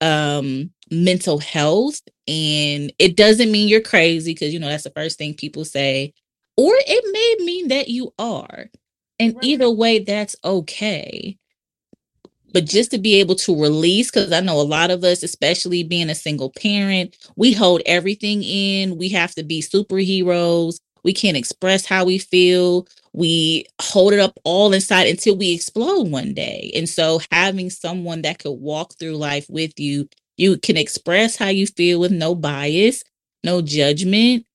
um 0.00 0.70
mental 0.90 1.38
health 1.38 2.00
and 2.28 2.92
it 2.98 3.16
doesn't 3.16 3.50
mean 3.52 3.68
you're 3.68 3.80
crazy 3.80 4.34
because 4.34 4.52
you 4.52 4.60
know 4.60 4.68
that's 4.68 4.84
the 4.84 4.90
first 4.90 5.18
thing 5.18 5.34
people 5.34 5.64
say 5.64 6.12
or 6.56 6.72
it 6.76 7.04
may 7.12 7.44
mean 7.46 7.68
that 7.68 7.88
you 7.88 8.12
are 8.18 8.70
and 9.18 9.34
Right. 9.36 9.44
either 9.44 9.70
way 9.70 10.00
that's 10.00 10.36
okay 10.44 11.38
but 12.52 12.66
just 12.66 12.90
to 12.90 12.98
be 12.98 13.14
able 13.20 13.34
to 13.36 13.60
release 13.60 14.10
because 14.10 14.32
i 14.32 14.40
know 14.40 14.60
a 14.60 14.62
lot 14.62 14.90
of 14.90 15.04
us 15.04 15.22
especially 15.22 15.82
being 15.82 16.10
a 16.10 16.14
single 16.14 16.50
parent 16.50 17.16
we 17.36 17.52
hold 17.52 17.82
everything 17.86 18.42
in 18.42 18.98
we 18.98 19.08
have 19.10 19.34
to 19.34 19.42
be 19.42 19.62
superheroes 19.62 20.80
we 21.04 21.12
can't 21.12 21.36
express 21.36 21.86
how 21.86 22.04
we 22.04 22.18
feel. 22.18 22.86
We 23.12 23.66
hold 23.80 24.12
it 24.12 24.20
up 24.20 24.38
all 24.44 24.72
inside 24.72 25.06
until 25.08 25.36
we 25.36 25.52
explode 25.52 26.08
one 26.08 26.34
day. 26.34 26.70
And 26.74 26.88
so 26.88 27.20
having 27.30 27.70
someone 27.70 28.22
that 28.22 28.38
could 28.38 28.52
walk 28.52 28.94
through 28.94 29.16
life 29.16 29.46
with 29.50 29.78
you 29.78 30.08
you 30.36 30.56
can 30.58 30.76
express 30.76 31.36
how 31.36 31.48
you 31.48 31.66
feel 31.66 32.00
with 32.00 32.12
no 32.12 32.34
bias 32.34 33.04
no 33.44 33.60
judgment 33.60 34.46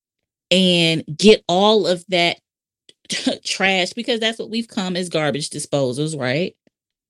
and 0.50 1.04
get 1.16 1.44
all 1.48 1.86
of 1.86 2.04
that 2.08 2.38
trash 3.44 3.92
because 3.94 4.20
that's 4.20 4.38
what 4.38 4.50
we've 4.50 4.68
come 4.68 4.96
as 4.96 5.08
garbage 5.08 5.50
disposals 5.50 6.18
right 6.18 6.56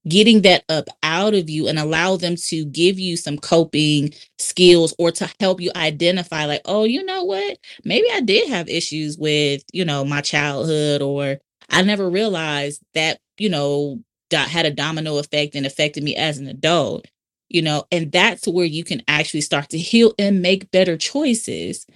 getting 0.08 0.42
that 0.42 0.64
up 0.68 0.86
out 1.02 1.34
of 1.34 1.50
you 1.50 1.68
and 1.68 1.78
allow 1.78 2.16
them 2.16 2.36
to 2.36 2.64
give 2.66 2.98
you 2.98 3.16
some 3.16 3.38
coping 3.38 4.12
skills 4.38 4.94
or 4.98 5.10
to 5.12 5.30
help 5.40 5.60
you 5.60 5.70
identify 5.76 6.44
like 6.46 6.62
oh 6.66 6.84
you 6.84 7.04
know 7.04 7.24
what? 7.24 7.58
Maybe 7.84 8.06
i 8.12 8.20
did 8.20 8.48
have 8.48 8.68
issues 8.68 9.18
with 9.18 9.62
you 9.72 9.84
know 9.84 10.04
my 10.04 10.20
childhood 10.20 11.02
or 11.02 11.38
i 11.70 11.82
never 11.82 12.08
realized 12.10 12.82
that 12.94 13.18
you 13.38 13.48
know 13.50 14.00
had 14.32 14.66
a 14.66 14.70
domino 14.70 15.18
effect 15.18 15.54
and 15.54 15.66
affected 15.66 16.02
me 16.04 16.14
as 16.16 16.38
an 16.38 16.48
adult 16.48 17.06
you 17.48 17.62
know 17.62 17.84
and 17.92 18.12
that's 18.12 18.46
where 18.48 18.66
you 18.66 18.84
can 18.84 19.02
actually 19.08 19.40
start 19.40 19.70
to 19.70 19.78
heal 19.78 20.12
and 20.18 20.42
make 20.42 20.70
better 20.70 20.96
choices. 20.96 21.86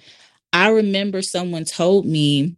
I 0.53 0.71
remember 0.71 1.23
someone 1.23 1.65
told 1.65 2.07
me 2.07 2.57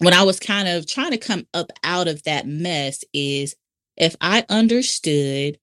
when 0.00 0.14
i 0.14 0.22
was 0.22 0.40
kind 0.40 0.68
of 0.68 0.86
trying 0.86 1.10
to 1.12 1.18
come 1.18 1.46
up 1.54 1.70
out 1.84 2.08
of 2.08 2.22
that 2.24 2.46
mess 2.46 3.04
is 3.12 3.54
if 4.00 4.16
I 4.22 4.46
understood 4.50 5.58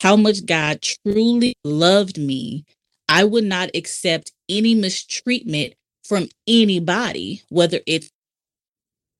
how 0.00 0.16
much 0.16 0.46
God 0.46 0.82
truly 0.82 1.54
loved 1.64 2.18
me, 2.18 2.66
I 3.10 3.24
would 3.24 3.44
not 3.44 3.70
accept 3.74 4.32
any 4.48 4.74
mistreatment 4.76 5.74
from 6.04 6.28
anybody, 6.48 7.42
whether 7.50 7.80
it's 7.86 8.10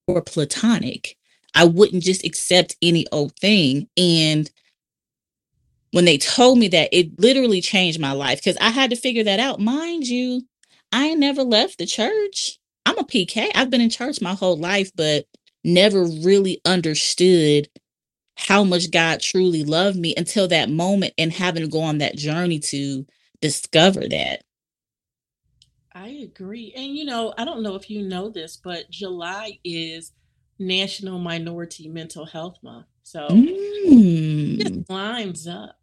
or 0.08 0.22
platonic. 0.22 1.16
I 1.54 1.64
wouldn't 1.64 2.04
just 2.04 2.24
accept 2.24 2.76
any 2.82 3.06
old 3.12 3.36
thing. 3.36 3.88
And 3.96 4.50
when 5.92 6.06
they 6.06 6.18
told 6.18 6.58
me 6.58 6.68
that, 6.68 6.90
it 6.92 7.20
literally 7.20 7.60
changed 7.60 8.00
my 8.00 8.12
life 8.12 8.38
because 8.38 8.58
I 8.60 8.70
had 8.70 8.90
to 8.90 8.96
figure 8.96 9.24
that 9.24 9.40
out. 9.40 9.60
Mind 9.60 10.08
you, 10.08 10.42
I 10.92 11.14
never 11.14 11.44
left 11.44 11.78
the 11.78 11.86
church. 11.86 12.58
I'm 12.86 12.98
a 12.98 13.04
PK. 13.04 13.50
I've 13.54 13.70
been 13.70 13.82
in 13.82 13.90
church 13.90 14.20
my 14.20 14.34
whole 14.34 14.58
life, 14.58 14.92
but 14.96 15.26
never 15.64 16.04
really 16.04 16.60
understood 16.64 17.68
how 18.40 18.64
much 18.64 18.90
God 18.90 19.20
truly 19.20 19.64
loved 19.64 19.98
me 19.98 20.14
until 20.16 20.48
that 20.48 20.70
moment 20.70 21.14
and 21.18 21.32
having 21.32 21.62
to 21.62 21.68
go 21.68 21.80
on 21.82 21.98
that 21.98 22.16
journey 22.16 22.58
to 22.60 23.06
discover 23.40 24.08
that. 24.08 24.42
I 25.94 26.08
agree. 26.08 26.72
And 26.76 26.96
you 26.96 27.04
know, 27.04 27.34
I 27.36 27.44
don't 27.44 27.62
know 27.62 27.74
if 27.74 27.90
you 27.90 28.02
know 28.02 28.28
this, 28.30 28.56
but 28.56 28.90
July 28.90 29.58
is 29.64 30.12
National 30.58 31.18
Minority 31.18 31.88
Mental 31.88 32.24
Health 32.24 32.58
Month. 32.62 32.86
So 33.02 33.28
Mm. 33.28 34.60
it 34.60 34.72
lines 34.88 35.46
up. 35.46 35.76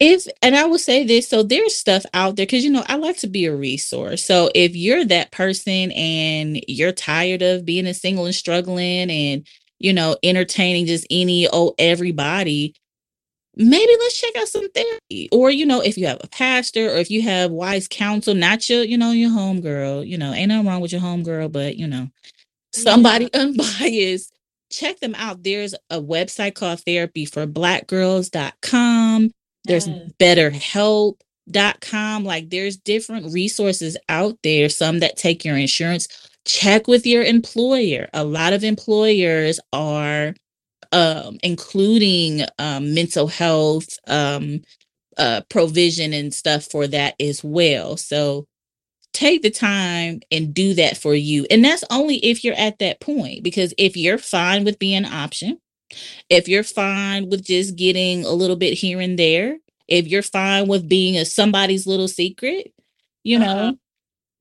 If 0.00 0.26
and 0.42 0.56
I 0.56 0.64
will 0.66 0.78
say 0.78 1.04
this, 1.04 1.28
so 1.28 1.42
there's 1.42 1.74
stuff 1.74 2.04
out 2.12 2.36
there 2.36 2.46
because 2.46 2.64
you 2.64 2.70
know 2.70 2.84
I 2.88 2.96
like 2.96 3.16
to 3.18 3.26
be 3.28 3.46
a 3.46 3.54
resource. 3.54 4.24
So 4.24 4.50
if 4.54 4.76
you're 4.76 5.04
that 5.06 5.30
person 5.30 5.92
and 5.92 6.60
you're 6.68 6.92
tired 6.92 7.42
of 7.42 7.64
being 7.64 7.86
a 7.86 7.94
single 7.94 8.26
and 8.26 8.34
struggling 8.34 9.10
and 9.10 9.46
you 9.84 9.92
know 9.92 10.16
entertaining 10.22 10.86
just 10.86 11.06
any 11.10 11.46
oh 11.52 11.74
everybody, 11.78 12.74
maybe 13.54 13.92
let's 14.00 14.18
check 14.18 14.34
out 14.36 14.48
some 14.48 14.70
therapy. 14.72 15.28
Or 15.30 15.50
you 15.50 15.66
know 15.66 15.82
if 15.82 15.98
you 15.98 16.06
have 16.06 16.20
a 16.22 16.28
pastor 16.28 16.88
or 16.90 16.96
if 16.96 17.10
you 17.10 17.20
have 17.22 17.50
wise 17.50 17.86
counsel, 17.86 18.34
not 18.34 18.68
your 18.70 18.82
you 18.82 18.96
know 18.96 19.10
your 19.12 19.28
homegirl. 19.30 20.06
You 20.06 20.16
know 20.18 20.32
ain't 20.32 20.48
nothing 20.48 20.66
wrong 20.66 20.80
with 20.80 20.92
your 20.92 21.02
homegirl, 21.02 21.52
but 21.52 21.76
you 21.76 21.86
know 21.86 22.08
somebody 22.72 23.28
unbiased. 23.34 24.32
Check 24.70 25.00
them 25.00 25.14
out. 25.16 25.42
There's 25.44 25.74
a 25.90 26.00
website 26.00 26.54
called 26.54 26.78
therapyforblackgirls.com. 26.80 29.30
There's 29.66 29.86
Yes. 29.86 30.10
betterhelp.com. 30.18 32.24
Like 32.24 32.48
there's 32.50 32.76
different 32.78 33.32
resources 33.32 33.96
out 34.08 34.36
there, 34.42 34.68
some 34.68 34.98
that 35.00 35.16
take 35.16 35.44
your 35.44 35.56
insurance. 35.56 36.08
Check 36.44 36.86
with 36.88 37.06
your 37.06 37.22
employer. 37.22 38.08
A 38.12 38.24
lot 38.24 38.52
of 38.52 38.64
employers 38.64 39.60
are 39.72 40.34
um 40.92 41.38
including 41.42 42.42
um 42.58 42.94
mental 42.94 43.28
health 43.28 43.88
um 44.08 44.62
uh 45.18 45.42
provision 45.50 46.12
and 46.14 46.34
stuff 46.34 46.64
for 46.64 46.86
that 46.88 47.14
as 47.20 47.44
well. 47.44 47.96
So 47.96 48.46
take 49.12 49.42
the 49.42 49.50
time 49.50 50.20
and 50.32 50.54
do 50.54 50.74
that 50.74 50.96
for 50.98 51.14
you. 51.14 51.46
And 51.50 51.64
that's 51.64 51.84
only 51.90 52.16
if 52.18 52.44
you're 52.44 52.54
at 52.56 52.78
that 52.80 53.00
point 53.00 53.44
because 53.44 53.74
if 53.78 53.96
you're 53.96 54.18
fine 54.18 54.64
with 54.64 54.78
being 54.78 55.04
an 55.04 55.12
option, 55.12 55.58
if 56.30 56.48
you're 56.48 56.64
fine 56.64 57.30
with 57.30 57.44
just 57.44 57.76
getting 57.76 58.24
a 58.24 58.32
little 58.32 58.56
bit 58.56 58.74
here 58.74 59.00
and 59.00 59.18
there, 59.18 59.58
if 59.88 60.08
you're 60.08 60.22
fine 60.22 60.68
with 60.68 60.88
being 60.88 61.16
a 61.16 61.24
somebody's 61.24 61.86
little 61.86 62.08
secret, 62.08 62.72
you 63.24 63.38
know, 63.38 63.46
Uh-huh. 63.46 63.74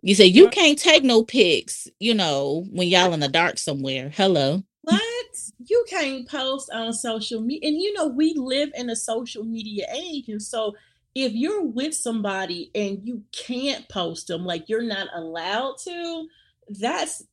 You 0.04 0.16
say 0.16 0.26
you 0.26 0.50
can't 0.50 0.78
take 0.78 1.04
no 1.04 1.24
pics, 1.24 1.88
you 1.98 2.14
know, 2.14 2.66
when 2.72 2.90
y'all 2.90 3.14
in 3.14 3.22
the 3.22 3.30
dark 3.30 3.58
somewhere. 3.58 4.12
Hello. 4.14 4.62
What? 4.82 5.26
You 5.66 5.86
can't 5.90 6.28
post 6.28 6.70
on 6.74 6.92
social 6.92 7.40
media. 7.40 7.70
And 7.70 7.82
you 7.82 7.94
know, 7.94 8.08
we 8.08 8.34
live 8.36 8.70
in 8.76 8.90
a 8.90 8.98
social 8.98 9.46
media 9.46 9.86
age. 9.96 10.28
And 10.28 10.42
so 10.42 10.76
if 11.16 11.32
you're 11.32 11.64
with 11.64 11.96
somebody 11.96 12.70
and 12.76 13.00
you 13.02 13.24
can't 13.32 13.88
post 13.88 14.28
them, 14.28 14.46
like 14.46 14.68
you're 14.68 14.84
not 14.84 15.08
allowed 15.16 15.78
to, 15.86 16.28
that's 16.68 17.24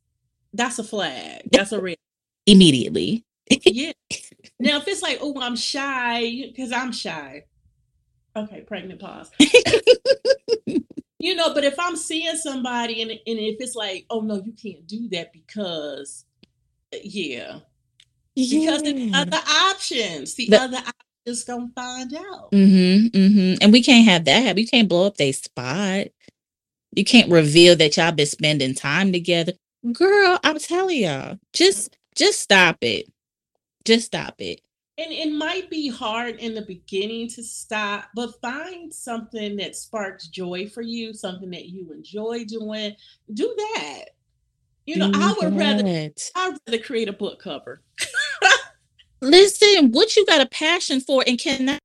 that's 0.52 0.78
a 0.78 0.84
flag. 0.84 1.42
That's 1.50 1.72
a 1.72 1.80
red. 1.80 1.96
Immediately. 2.46 3.24
Yeah. 3.64 3.92
Now 4.60 4.76
if 4.76 4.86
it's 4.86 5.02
like, 5.02 5.18
oh, 5.20 5.40
I'm 5.40 5.56
shy, 5.56 6.44
because 6.46 6.70
I'm 6.70 6.92
shy. 6.92 7.46
Okay, 8.36 8.60
pregnant 8.60 9.00
pause. 9.00 9.28
You 11.20 11.34
know, 11.34 11.52
but 11.52 11.64
if 11.64 11.78
I'm 11.78 11.96
seeing 11.96 12.36
somebody 12.36 13.02
and, 13.02 13.10
and 13.10 13.20
if 13.26 13.56
it's 13.60 13.76
like, 13.76 14.06
oh 14.08 14.20
no, 14.20 14.36
you 14.36 14.52
can't 14.52 14.86
do 14.86 15.06
that 15.10 15.32
because 15.34 16.24
yeah. 16.92 17.58
Because 18.34 18.82
the 18.82 19.12
other 19.14 19.40
options, 19.70 20.34
the, 20.34 20.46
The- 20.48 20.60
other 20.60 20.78
options 20.78 21.44
gonna 21.44 21.68
find 21.74 22.14
out. 22.14 22.50
Mm-hmm. 22.52 23.08
Mm-hmm. 23.08 23.54
And 23.60 23.70
we 23.72 23.82
can't 23.82 24.08
have 24.08 24.24
that. 24.24 24.56
You 24.56 24.66
can't 24.66 24.88
blow 24.88 25.06
up 25.06 25.18
their 25.18 25.34
spot. 25.34 26.06
You 26.94 27.04
can't 27.04 27.30
reveal 27.30 27.76
that 27.76 27.98
y'all 27.98 28.12
been 28.12 28.26
spending 28.26 28.74
time 28.74 29.12
together. 29.12 29.52
Girl, 29.92 30.38
I'm 30.42 30.58
telling 30.58 31.02
y'all, 31.02 31.38
just 31.52 31.96
just 32.14 32.40
stop 32.40 32.78
it. 32.80 33.12
Just 33.84 34.06
stop 34.06 34.36
it. 34.38 34.62
And 35.00 35.12
it 35.12 35.32
might 35.32 35.70
be 35.70 35.88
hard 35.88 36.36
in 36.36 36.54
the 36.54 36.60
beginning 36.60 37.28
to 37.30 37.42
stop, 37.42 38.10
but 38.14 38.38
find 38.42 38.92
something 38.92 39.56
that 39.56 39.74
sparks 39.74 40.28
joy 40.28 40.68
for 40.68 40.82
you, 40.82 41.14
something 41.14 41.48
that 41.52 41.70
you 41.70 41.90
enjoy 41.90 42.44
doing. 42.44 42.94
Do 43.32 43.54
that. 43.56 44.04
You 44.84 44.96
know, 44.96 45.10
I 45.14 45.32
Do 45.32 45.36
would 45.40 45.56
rather. 45.56 45.84
Mm-hmm. 45.84 46.38
I'd 46.38 46.58
rather 46.66 46.82
create 46.82 47.08
a 47.08 47.14
book 47.14 47.40
cover. 47.42 47.80
listen, 49.22 49.90
what 49.90 50.16
you 50.16 50.26
got 50.26 50.42
a 50.42 50.46
passion 50.46 51.00
for 51.00 51.24
and 51.26 51.38
cannot 51.38 51.78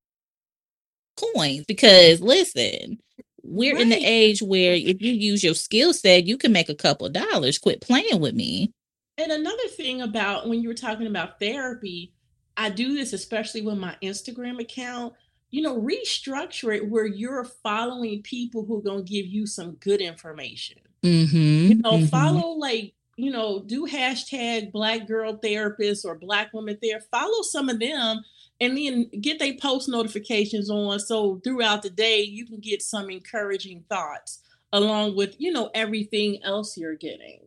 coins 1.15 1.63
because 1.65 2.19
listen, 2.19 2.99
we're 3.43 3.77
in 3.77 3.87
the 3.87 4.03
age 4.03 4.41
where 4.41 4.73
if 4.73 5.01
you 5.01 5.13
use 5.13 5.41
your 5.41 5.53
skill 5.53 5.93
set, 5.93 6.25
you 6.25 6.37
can 6.37 6.51
make 6.51 6.67
a 6.67 6.75
couple 6.75 7.07
dollars. 7.07 7.59
Quit 7.59 7.79
playing 7.79 8.19
with 8.19 8.35
me. 8.35 8.73
And 9.17 9.31
another 9.31 9.67
thing 9.69 10.01
about 10.01 10.49
when 10.49 10.61
you 10.61 10.67
were 10.67 10.73
talking 10.73 11.07
about 11.07 11.39
therapy, 11.39 12.11
I 12.57 12.69
do 12.69 12.95
this 12.95 13.13
especially 13.13 13.61
with 13.61 13.77
my 13.77 13.95
Instagram 14.01 14.59
account. 14.59 15.13
You 15.51 15.61
know, 15.61 15.79
restructure 15.79 16.75
it 16.75 16.89
where 16.89 17.05
you're 17.05 17.45
following 17.45 18.21
people 18.23 18.65
who 18.65 18.79
are 18.79 18.83
going 18.83 19.05
to 19.05 19.11
give 19.11 19.25
you 19.25 19.45
some 19.47 19.73
good 19.75 20.01
information. 20.01 20.79
Mm-hmm. 21.03 21.37
You 21.37 21.75
know, 21.75 22.05
follow 22.07 22.49
like, 22.49 22.93
you 23.15 23.31
know, 23.31 23.63
do 23.65 23.87
hashtag 23.87 24.71
black 24.71 25.07
girl 25.07 25.37
therapist 25.37 26.05
or 26.05 26.15
black 26.15 26.51
woman 26.53 26.77
therapist. 26.81 27.09
Follow 27.11 27.41
some 27.43 27.69
of 27.69 27.79
them 27.79 28.21
and 28.59 28.77
then 28.77 29.09
get 29.21 29.39
their 29.39 29.53
post 29.55 29.87
notifications 29.87 30.69
on. 30.69 30.99
So 30.99 31.39
throughout 31.43 31.83
the 31.83 31.89
day, 31.89 32.21
you 32.21 32.45
can 32.45 32.59
get 32.59 32.81
some 32.81 33.09
encouraging 33.09 33.83
thoughts 33.89 34.41
along 34.73 35.15
with, 35.15 35.35
you 35.39 35.51
know, 35.51 35.69
everything 35.73 36.43
else 36.43 36.77
you're 36.77 36.95
getting. 36.95 37.39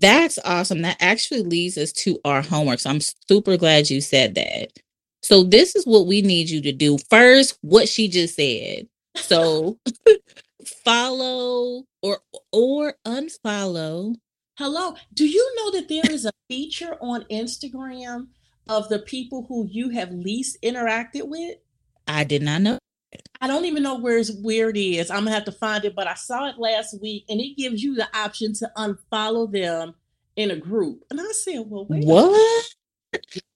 That's 0.00 0.38
awesome. 0.44 0.82
That 0.82 0.96
actually 1.00 1.42
leads 1.42 1.76
us 1.76 1.92
to 1.92 2.18
our 2.24 2.42
homework. 2.42 2.80
So 2.80 2.90
I'm 2.90 3.00
super 3.00 3.56
glad 3.56 3.90
you 3.90 4.00
said 4.00 4.34
that. 4.34 4.72
So 5.22 5.44
this 5.44 5.76
is 5.76 5.84
what 5.84 6.06
we 6.06 6.22
need 6.22 6.50
you 6.50 6.60
to 6.62 6.72
do. 6.72 6.98
First, 7.10 7.58
what 7.60 7.88
she 7.88 8.08
just 8.08 8.36
said. 8.36 8.88
So 9.16 9.78
follow 10.84 11.84
or 12.02 12.18
or 12.52 12.94
unfollow. 13.06 14.14
Hello. 14.58 14.94
Do 15.14 15.26
you 15.26 15.54
know 15.56 15.78
that 15.78 15.88
there 15.88 16.10
is 16.10 16.24
a 16.24 16.32
feature 16.48 16.96
on 17.00 17.24
Instagram 17.30 18.28
of 18.68 18.88
the 18.88 18.98
people 19.00 19.46
who 19.48 19.68
you 19.70 19.90
have 19.90 20.12
least 20.12 20.58
interacted 20.62 21.28
with? 21.28 21.56
I 22.06 22.24
did 22.24 22.42
not 22.42 22.62
know. 22.62 22.78
I 23.40 23.48
don't 23.48 23.64
even 23.64 23.82
know 23.82 23.98
where, 23.98 24.22
where 24.40 24.70
it 24.70 24.76
is. 24.76 25.10
I'm 25.10 25.24
gonna 25.24 25.32
have 25.32 25.44
to 25.46 25.52
find 25.52 25.84
it, 25.84 25.94
but 25.94 26.06
I 26.06 26.14
saw 26.14 26.48
it 26.48 26.58
last 26.58 27.00
week 27.00 27.24
and 27.28 27.40
it 27.40 27.56
gives 27.56 27.82
you 27.82 27.94
the 27.94 28.08
option 28.16 28.54
to 28.54 28.70
unfollow 28.76 29.50
them 29.50 29.94
in 30.36 30.50
a 30.50 30.56
group. 30.56 31.04
And 31.10 31.20
I 31.20 31.24
said, 31.32 31.64
Well, 31.66 31.86
wait. 31.88 32.04
What? 32.04 32.66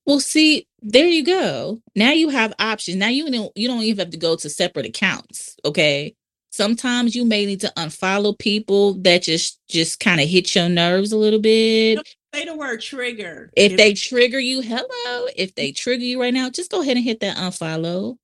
Well, 0.05 0.21
see, 0.21 0.69
there 0.83 1.09
you 1.09 1.25
go. 1.25 1.83
Now 1.97 2.13
you 2.13 2.29
have 2.29 2.55
options. 2.59 2.97
Now 2.97 3.09
you 3.09 3.31
don't 3.31 3.53
you 3.57 3.69
don't 3.69 3.83
even 3.83 3.99
have 3.99 4.11
to 4.11 4.19
go 4.19 4.37
to 4.37 4.49
separate 4.49 4.87
accounts. 4.87 5.57
Okay. 5.65 6.15
Sometimes 6.51 7.15
you 7.15 7.25
may 7.25 7.45
need 7.45 7.61
to 7.61 7.73
unfollow 7.77 8.39
people 8.39 8.95
that 9.03 9.23
just 9.23 9.61
just 9.69 10.01
kind 10.01 10.21
of 10.21 10.29
hit 10.29 10.55
your 10.55 10.69
nerves 10.69 11.13
a 11.13 11.17
little 11.17 11.41
bit. 11.41 11.99
Say 12.33 12.45
the 12.45 12.57
word 12.57 12.81
trigger. 12.81 13.51
If, 13.57 13.73
if 13.73 13.79
they 13.79 13.95
trigger 13.95 14.39
you, 14.39 14.61
hello. 14.61 15.29
If 15.37 15.55
they 15.55 15.73
trigger 15.73 16.05
you 16.05 16.21
right 16.21 16.35
now, 16.35 16.51
just 16.51 16.71
go 16.71 16.83
ahead 16.83 16.97
and 16.97 17.05
hit 17.05 17.21
that 17.21 17.37
unfollow. 17.37 18.17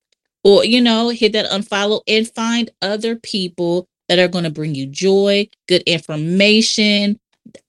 Or, 0.45 0.65
you 0.65 0.81
know, 0.81 1.11
hit 1.11 1.33
that 1.35 1.51
unfollow 1.51 2.01
and 2.09 2.29
find 2.29 2.71
other 2.83 3.17
people 3.17 3.87
that 4.09 4.19
are 4.19 4.29
going 4.29 4.45
to 4.45 4.51
bring 4.51 4.75
you 4.75 4.87
joy, 4.87 5.49
good 5.69 5.83
information, 5.83 7.21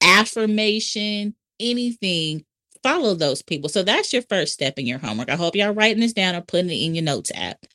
affirmation, 0.01 1.35
anything 1.59 2.43
follow 2.83 3.15
those 3.15 3.41
people. 3.41 3.69
So 3.69 3.81
that's 3.81 4.13
your 4.13 4.21
first 4.23 4.53
step 4.53 4.77
in 4.77 4.85
your 4.85 4.99
homework. 4.99 5.29
I 5.29 5.35
hope 5.35 5.55
y'all 5.55 5.73
writing 5.73 6.01
this 6.01 6.13
down 6.13 6.35
or 6.35 6.41
putting 6.41 6.69
it 6.69 6.83
in 6.83 6.93
your 6.93 7.03
notes 7.03 7.31
app. 7.33 7.65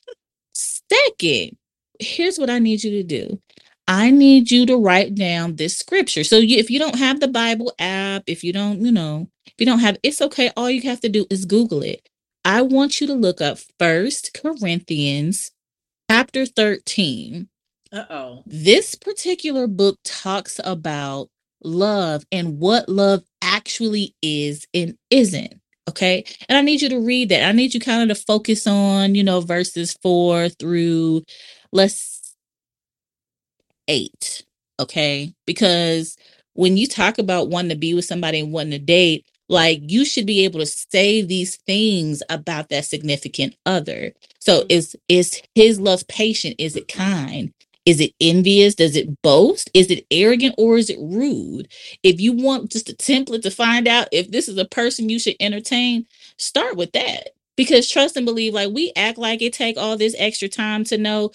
Second, 0.53 1.57
here's 1.99 2.37
what 2.37 2.49
I 2.49 2.59
need 2.59 2.83
you 2.83 2.91
to 2.91 3.03
do. 3.03 3.41
I 3.87 4.11
need 4.11 4.51
you 4.51 4.67
to 4.67 4.77
write 4.77 5.15
down 5.15 5.55
this 5.55 5.77
scripture. 5.77 6.23
So 6.23 6.37
you, 6.37 6.57
if 6.57 6.69
you 6.69 6.77
don't 6.77 6.97
have 6.97 7.19
the 7.19 7.27
Bible 7.27 7.73
app, 7.79 8.23
if 8.27 8.43
you 8.43 8.53
don't, 8.53 8.81
you 8.81 8.91
know, 8.91 9.27
if 9.47 9.55
you 9.57 9.65
don't 9.65 9.79
have, 9.79 9.97
it's 10.03 10.21
okay. 10.21 10.51
All 10.55 10.69
you 10.69 10.83
have 10.83 11.01
to 11.01 11.09
do 11.09 11.25
is 11.31 11.45
Google 11.45 11.81
it. 11.81 12.07
I 12.49 12.63
want 12.63 12.99
you 12.99 13.05
to 13.05 13.13
look 13.13 13.41
up 13.41 13.59
First 13.77 14.33
Corinthians 14.33 15.51
chapter 16.09 16.47
13. 16.47 17.47
Uh-oh. 17.93 18.41
This 18.47 18.95
particular 18.95 19.67
book 19.67 19.99
talks 20.03 20.59
about 20.63 21.29
love 21.63 22.25
and 22.31 22.57
what 22.57 22.89
love 22.89 23.21
actually 23.43 24.15
is 24.23 24.65
and 24.73 24.97
isn't. 25.11 25.61
Okay. 25.87 26.25
And 26.47 26.57
I 26.57 26.61
need 26.61 26.81
you 26.81 26.89
to 26.89 26.99
read 26.99 27.29
that. 27.29 27.47
I 27.47 27.51
need 27.51 27.75
you 27.75 27.79
kind 27.79 28.09
of 28.09 28.17
to 28.17 28.23
focus 28.23 28.65
on, 28.65 29.13
you 29.13 29.23
know, 29.23 29.41
verses 29.41 29.95
four 30.01 30.49
through 30.49 31.21
let's 31.71 32.33
eight. 33.87 34.41
Okay. 34.79 35.35
Because 35.45 36.17
when 36.53 36.77
you 36.77 36.87
talk 36.87 37.19
about 37.19 37.49
wanting 37.49 37.69
to 37.69 37.75
be 37.75 37.93
with 37.93 38.05
somebody 38.05 38.39
and 38.39 38.51
wanting 38.51 38.71
to 38.71 38.79
date, 38.79 39.27
like 39.49 39.81
you 39.81 40.05
should 40.05 40.25
be 40.25 40.45
able 40.45 40.59
to 40.59 40.65
say 40.65 41.21
these 41.21 41.57
things 41.57 42.23
about 42.29 42.69
that 42.69 42.85
significant 42.85 43.55
other. 43.65 44.13
So 44.39 44.61
mm-hmm. 44.61 44.67
is 44.69 44.95
is 45.09 45.41
his 45.55 45.79
love 45.79 46.07
patient? 46.07 46.55
Is 46.59 46.75
it 46.75 46.87
kind? 46.87 47.51
Is 47.85 47.99
it 47.99 48.13
envious? 48.21 48.75
Does 48.75 48.95
it 48.95 49.21
boast? 49.23 49.71
Is 49.73 49.89
it 49.89 50.05
arrogant 50.11 50.53
or 50.57 50.77
is 50.77 50.91
it 50.91 50.99
rude? 50.99 51.69
If 52.03 52.21
you 52.21 52.33
want 52.33 52.71
just 52.71 52.89
a 52.89 52.93
template 52.93 53.41
to 53.41 53.51
find 53.51 53.87
out 53.87 54.07
if 54.11 54.29
this 54.29 54.47
is 54.47 54.57
a 54.57 54.65
person 54.65 55.09
you 55.09 55.17
should 55.17 55.35
entertain, 55.39 56.05
start 56.37 56.75
with 56.75 56.91
that. 56.91 57.29
Because 57.55 57.89
trust 57.89 58.15
and 58.15 58.25
believe, 58.25 58.53
like 58.53 58.71
we 58.71 58.93
act 58.95 59.17
like 59.17 59.41
it 59.41 59.53
take 59.53 59.77
all 59.77 59.97
this 59.97 60.15
extra 60.17 60.47
time 60.47 60.83
to 60.85 60.97
know, 60.97 61.31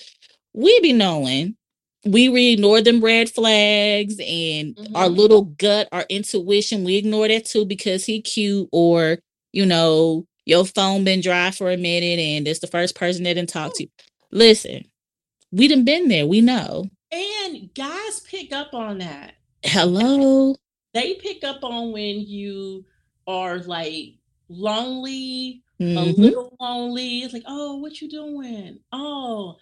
we 0.52 0.78
be 0.80 0.92
knowing. 0.92 1.56
We 2.04 2.52
ignore 2.52 2.82
them 2.82 3.02
red 3.02 3.30
flags 3.30 4.18
and 4.18 4.76
mm-hmm. 4.76 4.96
our 4.96 5.08
little 5.08 5.42
gut, 5.42 5.88
our 5.92 6.04
intuition, 6.08 6.84
we 6.84 6.96
ignore 6.96 7.28
that 7.28 7.46
too 7.46 7.64
because 7.64 8.04
he 8.04 8.20
cute 8.20 8.68
or, 8.72 9.18
you 9.52 9.64
know, 9.64 10.26
your 10.44 10.64
phone 10.66 11.04
been 11.04 11.20
dry 11.20 11.50
for 11.50 11.70
a 11.70 11.76
minute 11.76 12.18
and 12.18 12.46
it's 12.46 12.60
the 12.60 12.66
first 12.66 12.94
person 12.94 13.24
that 13.24 13.34
didn't 13.34 13.48
talk 13.48 13.74
to 13.76 13.84
you. 13.84 13.88
Listen, 14.30 14.84
we 15.50 15.68
done 15.68 15.84
been 15.84 16.08
there. 16.08 16.26
We 16.26 16.40
know. 16.40 16.90
And 17.10 17.72
guys 17.74 18.20
pick 18.20 18.52
up 18.52 18.74
on 18.74 18.98
that. 18.98 19.34
Hello. 19.62 20.56
They 20.92 21.14
pick 21.14 21.44
up 21.44 21.64
on 21.64 21.92
when 21.92 22.20
you 22.20 22.84
are 23.26 23.58
like 23.58 24.14
lonely, 24.48 25.62
mm-hmm. 25.80 25.96
a 25.96 26.02
little 26.02 26.56
lonely. 26.60 27.20
It's 27.20 27.32
like, 27.32 27.44
oh, 27.46 27.76
what 27.76 28.00
you 28.00 28.08
doing? 28.08 28.80
Oh, 28.92 29.56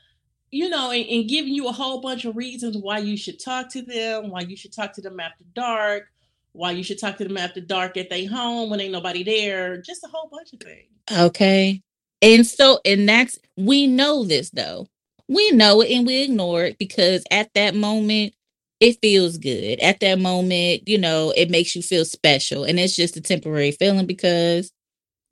you 0.53 0.69
know, 0.69 0.93
and, 0.93 1.05
and, 1.09 1.29
giving 1.29 1.53
you 1.53 1.67
a 1.67 1.73
whole 1.73 2.01
bunch 2.01 2.25
of 2.25 2.37
reasons 2.37 2.77
why 2.77 2.99
you 2.99 3.17
should 3.17 3.41
talk 3.41 3.69
to 3.71 3.83
them, 3.83 4.31
why 4.31 4.41
you 4.41 4.57
should 4.57 4.73
talk 4.73 4.93
to 4.93 5.01
them 5.01 5.19
after 5.19 5.45
dark, 5.55 6.12
why 6.53 6.71
you 6.71 6.85
should 6.85 7.01
talk 7.01 7.17
to 7.19 7.25
them 7.25 7.37
after 7.37 7.61
dark 7.61 7.97
at 7.97 8.11
their 8.11 8.29
home 8.29 8.71
when 8.71 8.81
ain't 8.81 8.93
nobody 8.93 9.25
there, 9.25 9.79
just 9.79 10.05
a 10.05 10.09
whole 10.09 10.29
bunch 10.31 10.53
of 10.53 10.61
things. 10.61 10.88
Okay. 11.11 11.83
And 12.21 12.47
so, 12.47 12.79
and 12.85 13.09
that's, 13.09 13.38
we 13.57 13.88
know 13.88 14.23
this 14.25 14.51
though 14.51 14.87
we 15.33 15.51
know 15.53 15.81
it 15.81 15.91
and 15.91 16.07
we 16.07 16.23
ignore 16.23 16.65
it 16.65 16.79
because 16.79 17.25
at 17.31 17.53
that 17.55 17.75
moment 17.75 18.35
it 18.81 18.99
feels 19.01 19.38
good. 19.38 19.79
At 19.81 20.01
that 20.01 20.19
moment, 20.19 20.88
you 20.88 20.99
know, 20.99 21.33
it 21.37 21.51
makes 21.51 21.77
you 21.77 21.83
feel 21.83 22.05
special. 22.05 22.65
And 22.65 22.81
it's 22.81 22.97
just 22.97 23.17
a 23.17 23.21
temporary 23.21 23.71
feeling 23.71 24.07
because 24.07 24.73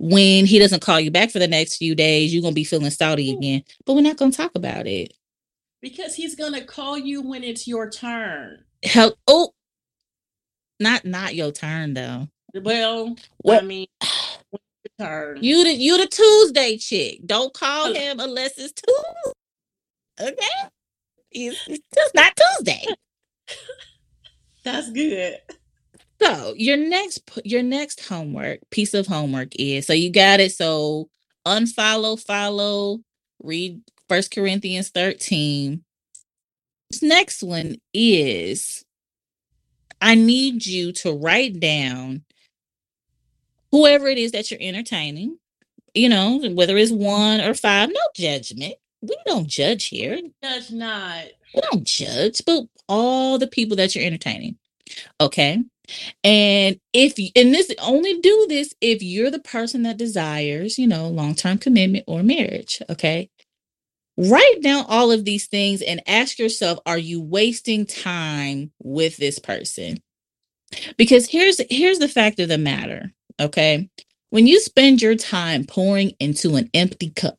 when 0.02 0.46
he 0.46 0.58
doesn't 0.58 0.80
call 0.80 0.98
you 0.98 1.10
back 1.10 1.30
for 1.30 1.38
the 1.38 1.46
next 1.46 1.76
few 1.76 1.94
days, 1.94 2.32
you're 2.32 2.40
to 2.54 2.58
be 2.58 2.64
feeling 2.64 2.90
salty 2.90 3.30
again. 3.30 3.62
But 3.84 3.92
we're 3.92 4.00
not 4.00 4.16
to 4.32 4.36
talk 4.36 4.52
about 4.54 4.86
it. 4.86 5.12
Because 5.82 6.14
he's 6.14 6.34
to 6.54 6.64
call 6.64 6.96
you 6.96 7.20
when 7.20 7.44
it's 7.44 7.68
your 7.68 7.90
turn. 7.90 8.64
Help. 8.82 9.18
Oh, 9.26 9.52
not 10.80 11.04
not 11.04 11.34
your 11.34 11.52
turn 11.52 11.92
though. 11.92 12.28
Well, 12.54 13.14
what? 13.38 13.62
I 13.62 13.66
mean, 13.66 13.88
turn. 14.98 15.38
You 15.42 15.64
the 15.64 15.74
you 15.74 15.98
the 15.98 16.06
Tuesday 16.06 16.78
chick. 16.78 17.20
Don't 17.26 17.52
call 17.52 17.88
oh. 17.88 17.92
him 17.92 18.20
unless 18.20 18.56
it's 18.56 18.72
Tuesday. 18.72 20.32
Okay. 20.32 20.70
It's, 21.32 21.68
it's 21.68 21.84
just 21.94 22.14
not 22.14 22.32
Tuesday. 22.36 22.86
That's 24.64 24.90
good. 24.90 25.38
So 26.22 26.54
your 26.56 26.76
next 26.76 27.22
your 27.44 27.62
next 27.62 28.06
homework 28.06 28.60
piece 28.70 28.94
of 28.94 29.06
homework 29.06 29.48
is 29.58 29.86
so 29.86 29.92
you 29.92 30.10
got 30.10 30.40
it. 30.40 30.52
So 30.52 31.08
unfollow, 31.46 32.20
follow, 32.20 33.00
read 33.42 33.80
First 34.08 34.34
Corinthians 34.34 34.90
13. 34.90 35.82
This 36.90 37.02
next 37.02 37.42
one 37.42 37.76
is 37.94 38.84
I 40.00 40.14
need 40.14 40.66
you 40.66 40.92
to 40.92 41.12
write 41.12 41.60
down 41.60 42.24
whoever 43.70 44.08
it 44.08 44.18
is 44.18 44.32
that 44.32 44.50
you're 44.50 44.60
entertaining, 44.60 45.38
you 45.94 46.08
know, 46.08 46.40
whether 46.52 46.76
it's 46.76 46.90
one 46.90 47.40
or 47.40 47.54
five, 47.54 47.88
no 47.90 48.00
judgment 48.14 48.74
we 49.02 49.16
don't 49.26 49.46
judge 49.46 49.86
here. 49.86 50.20
Judge 50.42 50.70
not. 50.70 51.24
We 51.54 51.60
don't 51.70 51.84
judge, 51.84 52.42
but 52.44 52.64
all 52.88 53.38
the 53.38 53.46
people 53.46 53.76
that 53.76 53.94
you're 53.94 54.04
entertaining. 54.04 54.58
Okay. 55.20 55.62
And 56.22 56.78
if 56.92 57.18
you, 57.18 57.30
and 57.36 57.54
this 57.54 57.72
only 57.80 58.20
do 58.20 58.46
this 58.48 58.74
if 58.80 59.02
you're 59.02 59.30
the 59.30 59.38
person 59.38 59.82
that 59.82 59.96
desires, 59.96 60.78
you 60.78 60.86
know, 60.86 61.08
long 61.08 61.34
term 61.34 61.58
commitment 61.58 62.04
or 62.06 62.22
marriage. 62.22 62.82
Okay. 62.88 63.30
Write 64.16 64.60
down 64.62 64.84
all 64.88 65.10
of 65.10 65.24
these 65.24 65.46
things 65.46 65.80
and 65.80 66.02
ask 66.06 66.38
yourself 66.38 66.78
are 66.84 66.98
you 66.98 67.22
wasting 67.22 67.86
time 67.86 68.70
with 68.82 69.16
this 69.16 69.38
person? 69.38 69.98
Because 70.96 71.26
here's 71.26 71.60
here's 71.70 71.98
the 71.98 72.08
fact 72.08 72.38
of 72.38 72.48
the 72.48 72.58
matter, 72.58 73.12
okay? 73.40 73.88
When 74.30 74.46
you 74.46 74.60
spend 74.60 75.02
your 75.02 75.16
time 75.16 75.64
pouring 75.64 76.12
into 76.20 76.54
an 76.56 76.70
empty 76.74 77.10
cup, 77.10 77.38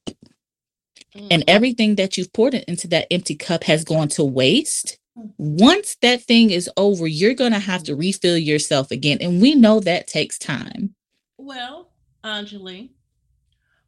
mm-hmm. 1.15 1.27
and 1.31 1.43
everything 1.47 1.95
that 1.95 2.17
you've 2.17 2.33
poured 2.33 2.53
into 2.53 2.87
that 2.89 3.07
empty 3.11 3.35
cup 3.35 3.63
has 3.65 3.83
gone 3.83 4.07
to 4.09 4.23
waste, 4.23 4.97
once 5.37 5.97
that 6.01 6.23
thing 6.23 6.51
is 6.51 6.69
over, 6.77 7.07
you're 7.07 7.33
going 7.33 7.53
to 7.53 7.59
have 7.59 7.83
to 7.83 7.95
refill 7.95 8.37
yourself 8.37 8.91
again. 8.91 9.17
And 9.21 9.41
we 9.41 9.55
know 9.55 9.79
that 9.79 10.07
takes 10.07 10.37
time. 10.37 10.95
Well, 11.37 11.91
Enjoli, 12.23 12.89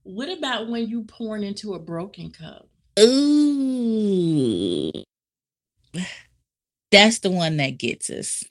what 0.04 0.30
about 0.30 0.70
when 0.70 0.88
you 0.88 1.04
pouring 1.04 1.44
into 1.44 1.74
a 1.74 1.80
broken 1.80 2.32
cup? 2.32 2.68
Ooh. 3.00 4.92
That's 6.92 7.20
the 7.20 7.32
one 7.32 7.58
that 7.58 7.78
gets 7.78 8.10
us. 8.10 8.44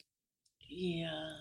Yeah 0.68 1.32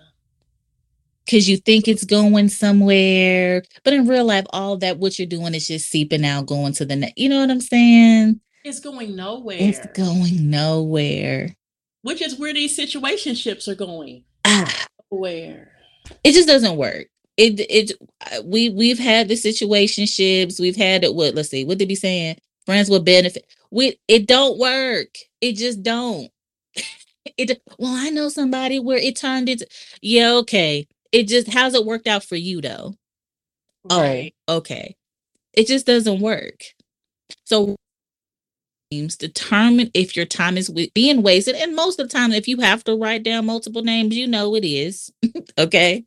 because 1.32 1.48
you 1.48 1.56
think 1.56 1.88
it's 1.88 2.04
going 2.04 2.50
somewhere. 2.50 3.64
But 3.86 3.94
in 3.94 4.06
real 4.06 4.26
life, 4.26 4.46
all 4.50 4.76
that 4.78 4.98
what 4.98 5.18
you're 5.18 5.26
doing 5.28 5.56
is 5.56 5.68
just 5.68 5.90
seeping 5.90 6.26
out, 6.26 6.46
going 6.46 6.74
to 6.74 6.86
the 6.86 6.98
next. 6.98 7.18
You 7.18 7.30
know 7.30 7.40
what 7.40 7.50
I'm 7.50 7.62
saying? 7.62 8.42
It's 8.64 8.80
going 8.80 9.16
nowhere. 9.16 9.58
It's 9.60 9.86
going 9.88 10.50
nowhere. 10.50 11.56
Which 12.04 12.22
is 12.22 12.38
where 12.38 12.54
these 12.54 12.78
situationships 12.78 13.68
are 13.68 13.76
going. 13.76 14.24
Ah, 14.46 14.86
where 15.10 15.72
it 16.24 16.34
just 16.34 16.48
doesn't 16.48 16.78
work. 16.78 17.08
It 17.38 17.60
it 17.60 17.92
uh, 18.32 18.42
we 18.44 18.70
we've 18.70 19.00
had 19.00 19.28
the 19.28 19.36
situationships. 19.36 20.60
We've 20.60 20.76
had 20.76 21.04
it. 21.04 21.16
What 21.16 21.36
let's 21.36 21.50
see. 21.50 21.64
What 21.64 21.80
they 21.80 21.86
be 21.86 21.96
saying? 21.96 22.38
Friends 22.66 22.90
with 22.90 23.06
benefit. 23.06 23.46
We 23.72 24.00
it 24.08 24.28
don't 24.28 24.60
work. 24.60 25.16
It 25.40 25.54
just 25.54 25.82
don't. 25.82 26.30
it 27.38 27.62
well, 27.80 27.94
I 27.96 28.10
know 28.10 28.30
somebody 28.30 28.80
where 28.80 28.98
it 28.98 29.16
turned 29.16 29.50
into 29.50 29.68
yeah, 30.02 30.34
okay. 30.34 30.88
It 31.12 31.28
just 31.28 31.52
how's 31.52 31.74
it 31.74 31.86
worked 31.86 32.08
out 32.08 32.24
for 32.24 32.36
you 32.36 32.62
though? 32.62 32.96
Right. 33.90 34.34
Oh, 34.48 34.58
okay. 34.58 34.96
It 35.54 35.68
just 35.68 35.86
doesn't 35.86 36.22
work. 36.22 36.64
So 37.46 37.76
determine 38.92 39.90
if 39.94 40.16
your 40.16 40.26
time 40.26 40.58
is 40.58 40.70
being 40.94 41.24
wasted. 41.24 41.56
And 41.56 41.76
most 41.76 42.00
of 42.00 42.10
the 42.10 42.14
time 42.18 42.32
if 42.34 42.48
you 42.48 42.58
have 42.58 42.84
to 42.84 42.96
write 42.96 43.24
down 43.24 43.46
multiple 43.46 43.84
names 43.84 44.16
you 44.16 44.28
know 44.28 44.56
it 44.56 44.66
is 44.66 45.12
okay? 45.58 46.06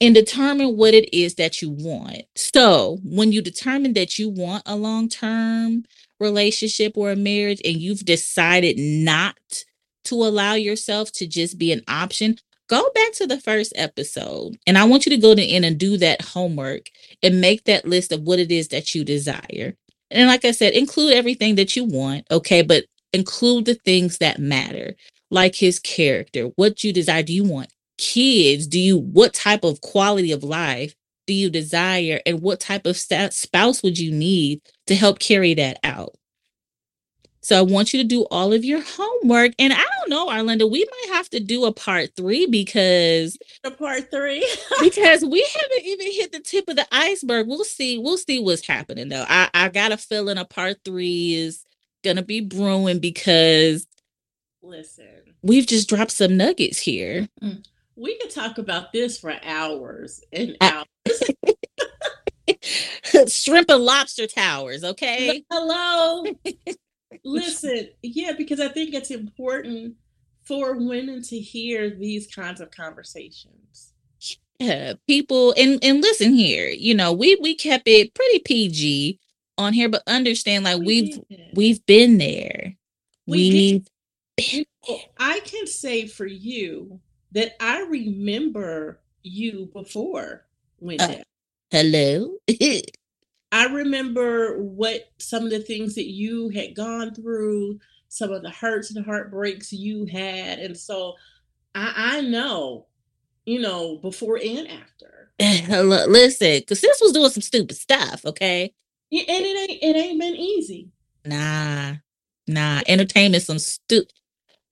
And 0.00 0.14
determine 0.14 0.76
what 0.76 0.94
it 0.94 1.14
is 1.16 1.36
that 1.36 1.62
you 1.62 1.70
want. 1.70 2.22
So 2.34 2.98
when 3.04 3.30
you 3.30 3.40
determine 3.40 3.92
that 3.92 4.18
you 4.18 4.28
want 4.28 4.64
a 4.66 4.74
long-term 4.74 5.84
relationship 6.18 6.96
or 6.96 7.12
a 7.12 7.16
marriage 7.16 7.60
and 7.64 7.76
you've 7.76 8.04
decided 8.04 8.76
not 8.78 9.64
to 10.06 10.16
allow 10.16 10.54
yourself 10.54 11.12
to 11.12 11.26
just 11.28 11.56
be 11.58 11.70
an 11.70 11.82
option 11.86 12.36
go 12.68 12.88
back 12.94 13.12
to 13.12 13.26
the 13.26 13.38
first 13.38 13.72
episode. 13.76 14.56
And 14.66 14.78
i 14.78 14.84
want 14.84 15.04
you 15.04 15.10
to 15.10 15.18
go 15.20 15.32
in 15.32 15.62
and 15.62 15.78
do 15.78 15.98
that 15.98 16.22
homework 16.22 16.86
and 17.22 17.40
make 17.40 17.64
that 17.64 17.86
list 17.86 18.12
of 18.12 18.22
what 18.22 18.38
it 18.38 18.50
is 18.50 18.68
that 18.68 18.94
you 18.94 19.04
desire 19.04 19.76
and 20.12 20.28
like 20.28 20.44
I 20.44 20.52
said, 20.52 20.74
include 20.74 21.14
everything 21.14 21.56
that 21.56 21.76
you 21.76 21.84
want, 21.84 22.26
okay, 22.30 22.62
but 22.62 22.84
include 23.12 23.64
the 23.64 23.74
things 23.74 24.18
that 24.18 24.38
matter, 24.38 24.94
like 25.30 25.54
his 25.54 25.78
character, 25.78 26.50
what 26.56 26.84
you 26.84 26.92
desire. 26.92 27.22
Do 27.22 27.34
you 27.34 27.44
want 27.44 27.72
kids? 27.98 28.66
Do 28.66 28.80
you, 28.80 28.98
what 28.98 29.34
type 29.34 29.64
of 29.64 29.80
quality 29.80 30.32
of 30.32 30.44
life 30.44 30.94
do 31.26 31.34
you 31.34 31.50
desire? 31.50 32.20
And 32.26 32.40
what 32.42 32.60
type 32.60 32.86
of 32.86 32.96
spouse 32.96 33.82
would 33.82 33.98
you 33.98 34.12
need 34.12 34.60
to 34.86 34.94
help 34.94 35.18
carry 35.18 35.54
that 35.54 35.78
out? 35.84 36.14
So 37.44 37.58
I 37.58 37.62
want 37.62 37.92
you 37.92 38.00
to 38.00 38.08
do 38.08 38.24
all 38.30 38.52
of 38.52 38.64
your 38.64 38.80
homework. 38.80 39.52
And 39.58 39.72
I 39.72 39.84
don't 39.98 40.10
know, 40.10 40.28
Arlinda, 40.28 40.70
we 40.70 40.84
might 40.84 41.16
have 41.16 41.28
to 41.30 41.40
do 41.40 41.64
a 41.64 41.72
part 41.72 42.10
three 42.16 42.46
because 42.46 43.36
a 43.64 43.70
part 43.72 44.10
three. 44.12 44.46
because 44.80 45.24
we 45.24 45.46
haven't 45.54 45.84
even 45.84 46.12
hit 46.12 46.32
the 46.32 46.40
tip 46.40 46.68
of 46.68 46.76
the 46.76 46.86
iceberg. 46.92 47.48
We'll 47.48 47.64
see. 47.64 47.98
We'll 47.98 48.16
see 48.16 48.38
what's 48.38 48.66
happening 48.66 49.08
though. 49.08 49.24
I, 49.28 49.50
I 49.52 49.68
got 49.70 49.90
a 49.90 49.96
feeling 49.96 50.38
a 50.38 50.44
part 50.44 50.78
three 50.84 51.34
is 51.34 51.64
gonna 52.04 52.22
be 52.22 52.40
brewing 52.40 53.00
because 53.00 53.88
listen, 54.62 55.06
we've 55.42 55.66
just 55.66 55.88
dropped 55.88 56.12
some 56.12 56.36
nuggets 56.36 56.78
here. 56.78 57.28
Mm. 57.42 57.64
We 57.96 58.18
could 58.18 58.30
talk 58.30 58.58
about 58.58 58.92
this 58.92 59.18
for 59.18 59.34
hours 59.44 60.22
and 60.32 60.56
hours. 60.60 60.86
Shrimp 63.28 63.68
and 63.68 63.84
lobster 63.84 64.26
towers, 64.26 64.84
okay? 64.84 65.44
Hello. 65.50 66.24
Listen, 67.24 67.88
yeah, 68.02 68.32
because 68.32 68.60
I 68.60 68.68
think 68.68 68.94
it's 68.94 69.10
important 69.10 69.96
for 70.44 70.76
women 70.76 71.22
to 71.22 71.38
hear 71.38 71.90
these 71.90 72.26
kinds 72.26 72.60
of 72.60 72.70
conversations. 72.70 73.92
Yeah, 74.58 74.94
people 75.08 75.54
and 75.56 75.82
and 75.82 76.00
listen 76.00 76.34
here, 76.34 76.68
you 76.68 76.94
know, 76.94 77.12
we 77.12 77.36
we 77.36 77.54
kept 77.54 77.88
it 77.88 78.14
pretty 78.14 78.38
PG 78.40 79.18
on 79.58 79.72
here, 79.72 79.88
but 79.88 80.02
understand 80.06 80.64
like 80.64 80.80
we've, 80.80 81.18
we've 81.54 81.84
been 81.86 82.18
there. 82.18 82.76
We 83.26 83.50
we've 83.50 83.88
been 84.36 84.64
I 85.18 85.40
can 85.40 85.66
say 85.66 86.06
for 86.06 86.26
you 86.26 87.00
that 87.32 87.56
I 87.60 87.82
remember 87.82 89.00
you 89.22 89.70
before 89.72 90.46
Wendy. 90.80 91.04
Uh, 91.04 91.22
hello. 91.70 92.36
I 93.52 93.66
remember 93.66 94.56
what 94.62 95.10
some 95.18 95.44
of 95.44 95.50
the 95.50 95.60
things 95.60 95.94
that 95.96 96.08
you 96.08 96.48
had 96.48 96.74
gone 96.74 97.14
through, 97.14 97.78
some 98.08 98.32
of 98.32 98.42
the 98.42 98.50
hurts 98.50 98.90
and 98.90 99.04
heartbreaks 99.04 99.74
you 99.74 100.06
had. 100.06 100.58
And 100.58 100.76
so 100.76 101.14
I, 101.74 101.92
I 101.96 102.20
know, 102.22 102.86
you 103.44 103.60
know, 103.60 103.98
before 103.98 104.40
and 104.42 104.66
after. 104.68 105.30
Listen, 105.38 106.60
because 106.60 106.80
this 106.80 106.98
was 107.02 107.12
doing 107.12 107.28
some 107.28 107.42
stupid 107.42 107.76
stuff, 107.76 108.24
okay? 108.24 108.72
Yeah, 109.10 109.24
and 109.28 109.44
it 109.44 109.70
ain't 109.70 109.82
it 109.82 109.96
ain't 109.96 110.20
been 110.20 110.36
easy. 110.36 110.88
Nah, 111.26 111.94
nah. 112.48 112.80
Entertainment 112.86 113.42
some 113.42 113.58
stupid. 113.58 114.14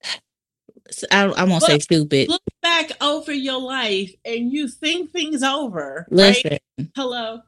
I, 1.11 1.25
I 1.25 1.43
won't 1.43 1.61
look, 1.61 1.69
say 1.69 1.79
stupid. 1.79 2.29
Look 2.29 2.41
back 2.63 2.91
over 2.99 3.31
your 3.31 3.61
life 3.61 4.11
and 4.25 4.51
you 4.51 4.67
think 4.67 5.11
things 5.11 5.43
over. 5.43 6.07
Listen. 6.09 6.57
Right? 6.79 6.89
Hello 6.95 7.41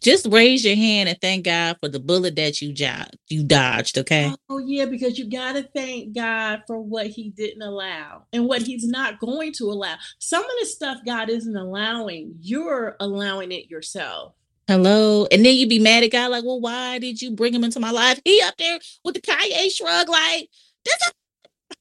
just 0.00 0.26
raise 0.26 0.64
your 0.64 0.76
hand 0.76 1.08
and 1.08 1.20
thank 1.20 1.44
God 1.44 1.76
for 1.80 1.88
the 1.88 2.00
bullet 2.00 2.36
that 2.36 2.62
you 2.62 2.72
jo- 2.72 3.04
you 3.28 3.44
dodged, 3.44 3.98
okay? 3.98 4.32
Oh 4.48 4.58
yeah, 4.58 4.84
because 4.84 5.18
you 5.18 5.30
got 5.30 5.52
to 5.52 5.62
thank 5.74 6.14
God 6.14 6.62
for 6.66 6.80
what 6.80 7.08
he 7.08 7.30
didn't 7.30 7.62
allow 7.62 8.24
and 8.32 8.46
what 8.46 8.62
he's 8.62 8.86
not 8.86 9.18
going 9.18 9.52
to 9.54 9.64
allow. 9.64 9.96
Some 10.18 10.44
of 10.44 10.50
the 10.60 10.66
stuff 10.66 10.98
God 11.04 11.28
isn't 11.28 11.56
allowing, 11.56 12.36
you're 12.40 12.96
allowing 13.00 13.52
it 13.52 13.70
yourself. 13.70 14.34
Hello. 14.66 15.26
And 15.32 15.44
then 15.44 15.54
you 15.56 15.66
be 15.66 15.78
mad 15.78 16.04
at 16.04 16.12
God, 16.12 16.30
like, 16.30 16.44
well, 16.44 16.60
why 16.60 16.98
did 16.98 17.22
you 17.22 17.30
bring 17.30 17.54
him 17.54 17.64
into 17.64 17.80
my 17.80 17.90
life? 17.90 18.20
He 18.24 18.40
up 18.42 18.54
there 18.58 18.78
with 19.02 19.14
the 19.14 19.22
Kanye 19.22 19.74
shrug, 19.74 20.08
like, 20.08 20.50
that's 20.84 21.12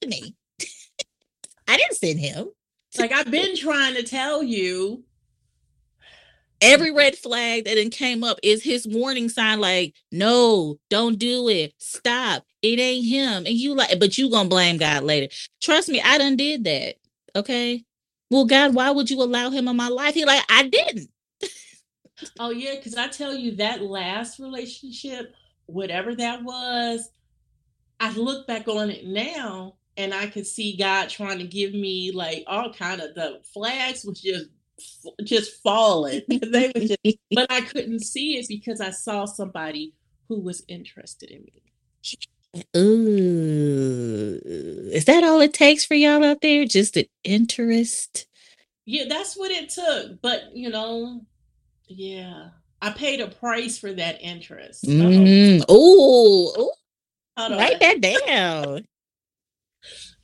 me. 0.08 0.36
I 1.68 1.78
didn't 1.78 1.98
send 1.98 2.20
him. 2.20 2.48
Like 2.98 3.12
I've 3.12 3.30
been 3.30 3.56
trying 3.56 3.96
to 3.96 4.04
tell 4.04 4.42
you 4.42 5.04
every 6.62 6.92
red 6.92 7.16
flag 7.16 7.66
that 7.66 7.76
then 7.76 7.90
came 7.90 8.24
up 8.24 8.40
is 8.44 8.64
his 8.64 8.88
warning 8.88 9.30
sign 9.30 9.60
like 9.60 9.94
no 10.12 10.78
don't 10.90 11.20
do 11.20 11.48
it. 11.50 11.74
Stop. 11.78 12.44
It 12.62 12.80
ain't 12.80 13.06
him. 13.06 13.46
And 13.46 13.56
you 13.56 13.76
like 13.76 14.00
but 14.00 14.18
you 14.18 14.30
gonna 14.30 14.50
blame 14.50 14.78
god 14.78 15.04
later. 15.04 15.34
Trust 15.62 15.90
me 15.90 16.02
i 16.02 16.18
done 16.18 16.36
did 16.36 16.64
that 16.64 16.96
okay? 17.36 17.84
Well 18.30 18.46
god 18.46 18.74
why 18.74 18.92
would 18.92 19.10
you 19.10 19.22
allow 19.22 19.50
him 19.50 19.68
in 19.68 19.76
my 19.76 19.90
life? 19.90 20.14
He 20.14 20.26
like 20.26 20.44
i 20.50 20.68
didn't. 20.68 21.10
Oh 22.40 22.50
yeah 22.50 22.76
because 22.76 22.96
i 22.96 23.08
tell 23.08 23.36
you 23.36 23.56
that 23.58 23.82
last 23.82 24.40
relationship 24.40 25.36
whatever 25.68 26.16
that 26.16 26.44
was 26.44 27.10
i 28.00 28.12
look 28.14 28.48
back 28.48 28.68
on 28.68 28.90
it 28.90 29.06
now 29.06 29.76
and 29.98 30.14
i 30.14 30.26
could 30.26 30.48
see 30.48 30.76
god 30.78 31.10
trying 31.10 31.38
to 31.38 31.46
give 31.46 31.74
me 31.74 32.12
like 32.12 32.44
all 32.48 32.74
kind 32.74 33.02
of 33.02 33.14
the 33.14 33.42
flags 33.54 34.04
was 34.04 34.22
just 34.22 34.48
just 35.24 35.62
falling. 35.62 36.22
they 36.28 36.72
were 36.74 36.82
just, 36.82 37.18
but 37.32 37.52
I 37.52 37.62
couldn't 37.62 38.02
see 38.02 38.38
it 38.38 38.48
because 38.48 38.82
I 38.82 38.92
saw 38.92 39.26
somebody 39.26 39.94
who 40.28 40.40
was 40.40 40.64
interested 40.68 41.32
in 41.32 41.44
me. 41.44 41.64
Ooh, 42.76 44.40
is 44.92 45.06
that 45.06 45.24
all 45.24 45.42
it 45.42 45.54
takes 45.54 45.86
for 45.86 45.96
y'all 45.96 46.24
out 46.24 46.42
there? 46.42 46.66
Just 46.66 46.98
an 46.98 47.06
interest? 47.24 48.28
Yeah, 48.86 49.04
that's 49.10 49.36
what 49.36 49.52
it 49.52 49.70
took. 49.70 50.22
But 50.22 50.56
you 50.56 50.70
know, 50.70 51.22
yeah, 51.88 52.50
I 52.82 52.92
paid 52.92 53.20
a 53.20 53.28
price 53.28 53.78
for 53.78 53.92
that 53.94 54.22
interest. 54.22 54.86
Mm. 54.86 55.64
Oh, 55.68 56.72
write 57.38 57.80
that 57.80 58.02
down. 58.02 58.86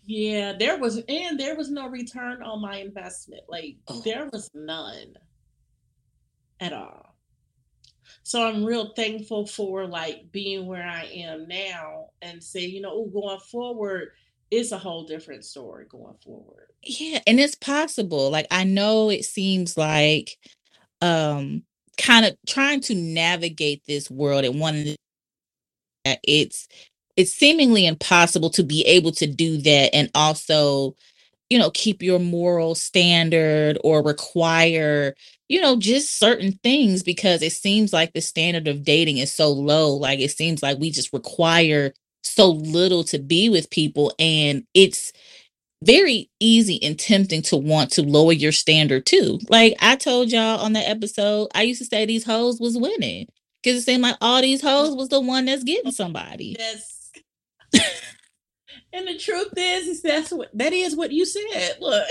Yeah, 0.06 0.54
there 0.58 0.78
was 0.78 1.02
and 1.08 1.40
there 1.40 1.56
was 1.56 1.70
no 1.70 1.88
return 1.88 2.42
on 2.44 2.62
my 2.62 2.78
investment. 2.78 3.44
Like 3.48 3.78
oh. 3.88 4.02
there 4.02 4.30
was 4.32 4.50
none 4.54 5.16
at 6.60 6.74
all. 6.74 7.16
So 8.24 8.46
I'm 8.46 8.64
real 8.64 8.94
thankful 8.94 9.48
for 9.48 9.86
like 9.86 10.32
being 10.32 10.66
where 10.66 10.88
I 10.88 11.06
am 11.06 11.48
now 11.48 12.08
and 12.22 12.44
say, 12.44 12.62
you 12.62 12.82
know, 12.82 13.06
going 13.06 13.40
forward, 13.40 14.12
it's 14.52 14.72
a 14.72 14.78
whole 14.78 15.06
different 15.06 15.46
story 15.46 15.86
going 15.90 16.16
forward. 16.24 16.68
Yeah, 16.84 17.20
and 17.26 17.40
it's 17.40 17.56
possible. 17.56 18.30
Like 18.30 18.48
I 18.52 18.66
know 18.66 19.10
it 19.10 19.26
seems 19.26 19.78
like 19.78 20.38
um 21.02 21.64
kind 21.98 22.26
of 22.26 22.36
trying 22.48 22.82
to 22.82 22.96
navigate 22.96 23.84
this 23.88 24.10
world 24.10 24.46
and 24.46 24.60
one 24.60 24.96
that 26.06 26.20
it's 26.24 26.68
it's 27.18 27.34
seemingly 27.34 27.86
impossible 27.86 28.50
to 28.52 28.64
be 28.64 28.84
able 28.86 29.12
to 29.12 29.28
do 29.28 29.58
that 29.58 29.94
and 29.94 30.10
also 30.16 30.96
you 31.50 31.60
know 31.60 31.72
keep 31.72 32.02
your 32.02 32.20
moral 32.20 32.76
standard 32.76 33.78
or 33.84 34.04
require 34.04 35.14
you 35.50 35.62
know 35.62 35.78
just 35.78 36.18
certain 36.18 36.54
things 36.64 37.04
because 37.04 37.42
it 37.42 37.52
seems 37.54 37.94
like 37.94 38.14
the 38.14 38.22
standard 38.22 38.68
of 38.68 38.84
dating 38.84 39.18
is 39.18 39.32
so 39.32 39.52
low. 39.52 39.94
Like 39.94 40.20
it 40.20 40.32
seems 40.32 40.64
like 40.64 40.80
we 40.80 40.90
just 40.92 41.14
require 41.14 41.94
so 42.24 42.52
little 42.52 43.04
to 43.06 43.20
be 43.20 43.50
with 43.50 43.70
people 43.70 44.14
and 44.18 44.66
it's 44.74 45.14
very 45.84 46.30
easy 46.40 46.82
and 46.82 46.98
tempting 46.98 47.42
to 47.42 47.58
want 47.58 47.92
to 47.92 48.02
lower 48.02 48.32
your 48.32 48.54
standard 48.54 49.06
too. 49.06 49.40
Like 49.50 49.76
i 49.82 49.96
told 49.96 50.32
y'all 50.32 50.60
on 50.62 50.74
that 50.74 50.90
episode 50.90 51.50
i 51.54 51.64
used 51.64 51.82
to 51.82 51.86
say 51.86 52.06
these 52.06 52.24
hoes 52.26 52.60
was 52.60 52.78
winning 52.78 53.28
because 53.62 53.80
it 53.80 53.86
seemed 53.86 54.04
like 54.04 54.18
all 54.22 54.42
these 54.42 54.62
hoes 54.62 54.96
was 54.96 55.10
the 55.10 55.22
one 55.22 55.46
that's 55.46 55.64
getting 55.64 55.92
somebody. 55.92 56.56
Yes 56.58 56.93
and 58.94 59.08
the 59.08 59.18
truth 59.18 59.54
is, 59.56 59.88
is 59.88 60.02
that's 60.02 60.32
what 60.32 60.50
that 60.54 60.74
is 60.74 60.96
what 60.96 61.12
you 61.12 61.26
said. 61.26 61.78
Look. 61.80 62.08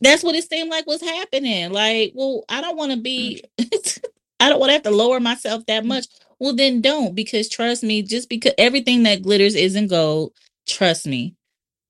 That's 0.00 0.22
what 0.22 0.34
it 0.34 0.48
seemed 0.48 0.70
like 0.70 0.86
was 0.86 1.00
happening. 1.00 1.72
Like, 1.72 2.12
well, 2.14 2.44
I 2.48 2.60
don't 2.60 2.76
want 2.76 2.92
to 2.92 2.98
be 2.98 3.42
mm. 3.58 3.98
I 4.40 4.50
don't 4.50 4.60
want 4.60 4.70
to 4.70 4.74
have 4.74 4.82
to 4.82 4.90
lower 4.90 5.20
myself 5.20 5.64
that 5.66 5.84
mm. 5.84 5.86
much. 5.86 6.06
well 6.38 6.54
then 6.54 6.80
don't 6.80 7.14
because 7.14 7.48
trust 7.48 7.82
me, 7.82 8.02
just 8.02 8.28
because 8.28 8.52
everything 8.58 9.04
that 9.04 9.22
glitters 9.22 9.54
isn't 9.54 9.88
gold, 9.88 10.32
trust 10.66 11.06
me, 11.06 11.34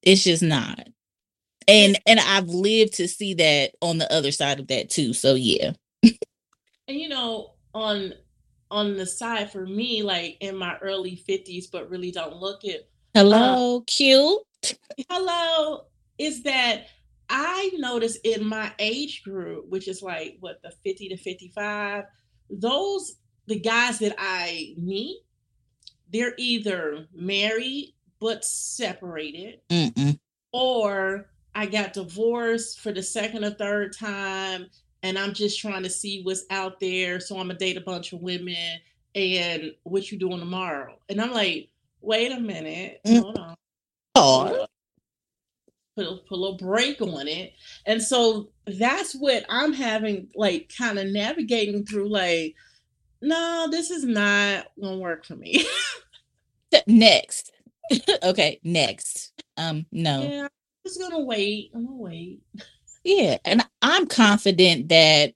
it's 0.03 0.23
just 0.23 0.43
not. 0.43 0.87
And 1.67 1.99
and 2.07 2.21
I've 2.21 2.49
lived 2.49 2.95
to 2.95 3.09
see 3.09 3.35
that 3.35 3.73
on 3.81 3.99
the 3.99 4.13
other 4.13 4.31
side 4.31 4.61
of 4.61 4.69
that 4.69 4.91
too. 4.91 5.15
So 5.15 5.35
yeah. 5.35 5.73
and 6.03 6.15
you 6.89 7.09
know, 7.09 7.55
on 7.75 8.13
on 8.71 8.97
the 8.97 9.07
side 9.07 9.51
for 9.51 9.67
me, 9.67 10.03
like 10.03 10.37
in 10.41 10.57
my 10.57 10.77
early 10.79 11.23
50s, 11.29 11.71
but 11.71 11.91
really 11.91 12.11
don't 12.11 12.37
look 12.37 12.65
it. 12.65 12.89
Hello, 13.15 13.79
uh, 13.79 13.81
cute. 13.87 14.41
Hello, 15.09 15.85
is 16.19 16.43
that 16.43 16.87
I 17.29 17.71
notice 17.79 18.17
in 18.25 18.47
my 18.47 18.73
age 18.79 19.23
group, 19.23 19.69
which 19.69 19.89
is 19.89 20.03
like 20.03 20.37
what 20.41 20.62
the 20.62 20.71
50 20.71 21.11
to 21.11 21.17
55, 21.17 22.05
those 22.51 23.17
the 23.47 23.59
guys 23.59 23.99
that 23.99 24.15
I 24.19 24.75
meet, 24.77 25.19
they're 26.11 26.35
either 26.39 27.07
married 27.12 27.95
but 28.21 28.45
separated, 28.45 29.61
Mm-mm. 29.69 30.19
or 30.53 31.31
I 31.55 31.67
got 31.67 31.93
divorced 31.93 32.81
for 32.81 32.93
the 32.93 33.03
second 33.03 33.45
or 33.45 33.51
third 33.51 33.97
time, 33.97 34.67
and 35.05 35.19
I'm 35.19 35.35
just 35.35 35.61
trying 35.61 35.83
to 35.83 35.91
see 35.91 36.23
what's 36.23 36.47
out 36.51 36.81
there. 36.81 37.21
So 37.21 37.37
I'm 37.39 37.49
gonna 37.49 37.59
date 37.59 37.77
a 37.77 37.83
bunch 37.83 38.13
of 38.13 38.21
women, 38.21 38.81
and 39.15 39.73
what 39.85 40.11
you 40.11 40.19
doing 40.19 40.41
tomorrow? 40.41 40.99
And 41.09 41.21
I'm 41.21 41.33
like, 41.33 41.69
wait 42.01 42.33
a 42.33 42.41
minute, 42.41 43.01
mm. 43.07 43.21
hold 43.21 43.39
on. 43.39 43.55
Oh, 44.17 44.67
put 45.95 46.07
a, 46.07 46.17
put 46.17 46.37
a 46.37 46.41
little 46.41 46.57
break 46.57 47.01
on 47.01 47.29
it. 47.29 47.53
And 47.87 48.03
so 48.03 48.49
that's 48.67 49.15
what 49.15 49.45
I'm 49.49 49.73
having, 49.73 50.29
like, 50.35 50.73
kind 50.77 50.99
of 50.99 51.07
navigating 51.09 51.85
through. 51.85 52.09
Like, 52.09 52.55
no, 53.21 53.69
this 53.71 53.91
is 53.91 54.05
not 54.05 54.69
gonna 54.81 54.99
work 54.99 55.27
for 55.27 55.37
me. 55.37 55.67
next, 56.87 57.53
okay, 58.23 58.59
next. 58.65 59.33
Um, 59.59 59.85
no. 59.93 60.23
Yeah, 60.23 60.43
I'm 60.45 60.49
just 60.87 60.99
gonna 60.99 61.21
wait. 61.21 61.73
I'm 61.75 61.85
gonna 61.85 61.97
wait. 61.99 62.41
Yeah, 63.05 63.37
and 63.45 63.63
I'm 63.83 64.07
confident 64.07 64.89
that 64.89 65.35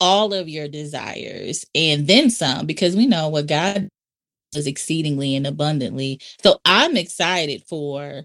all 0.00 0.32
of 0.32 0.48
your 0.48 0.66
desires 0.68 1.66
and 1.74 2.06
then 2.06 2.30
some, 2.30 2.66
because 2.66 2.96
we 2.96 3.06
know 3.06 3.28
what 3.28 3.46
God 3.46 3.88
does 4.52 4.66
exceedingly 4.66 5.36
and 5.36 5.46
abundantly. 5.46 6.20
So 6.42 6.60
I'm 6.64 6.96
excited 6.96 7.62
for 7.68 8.22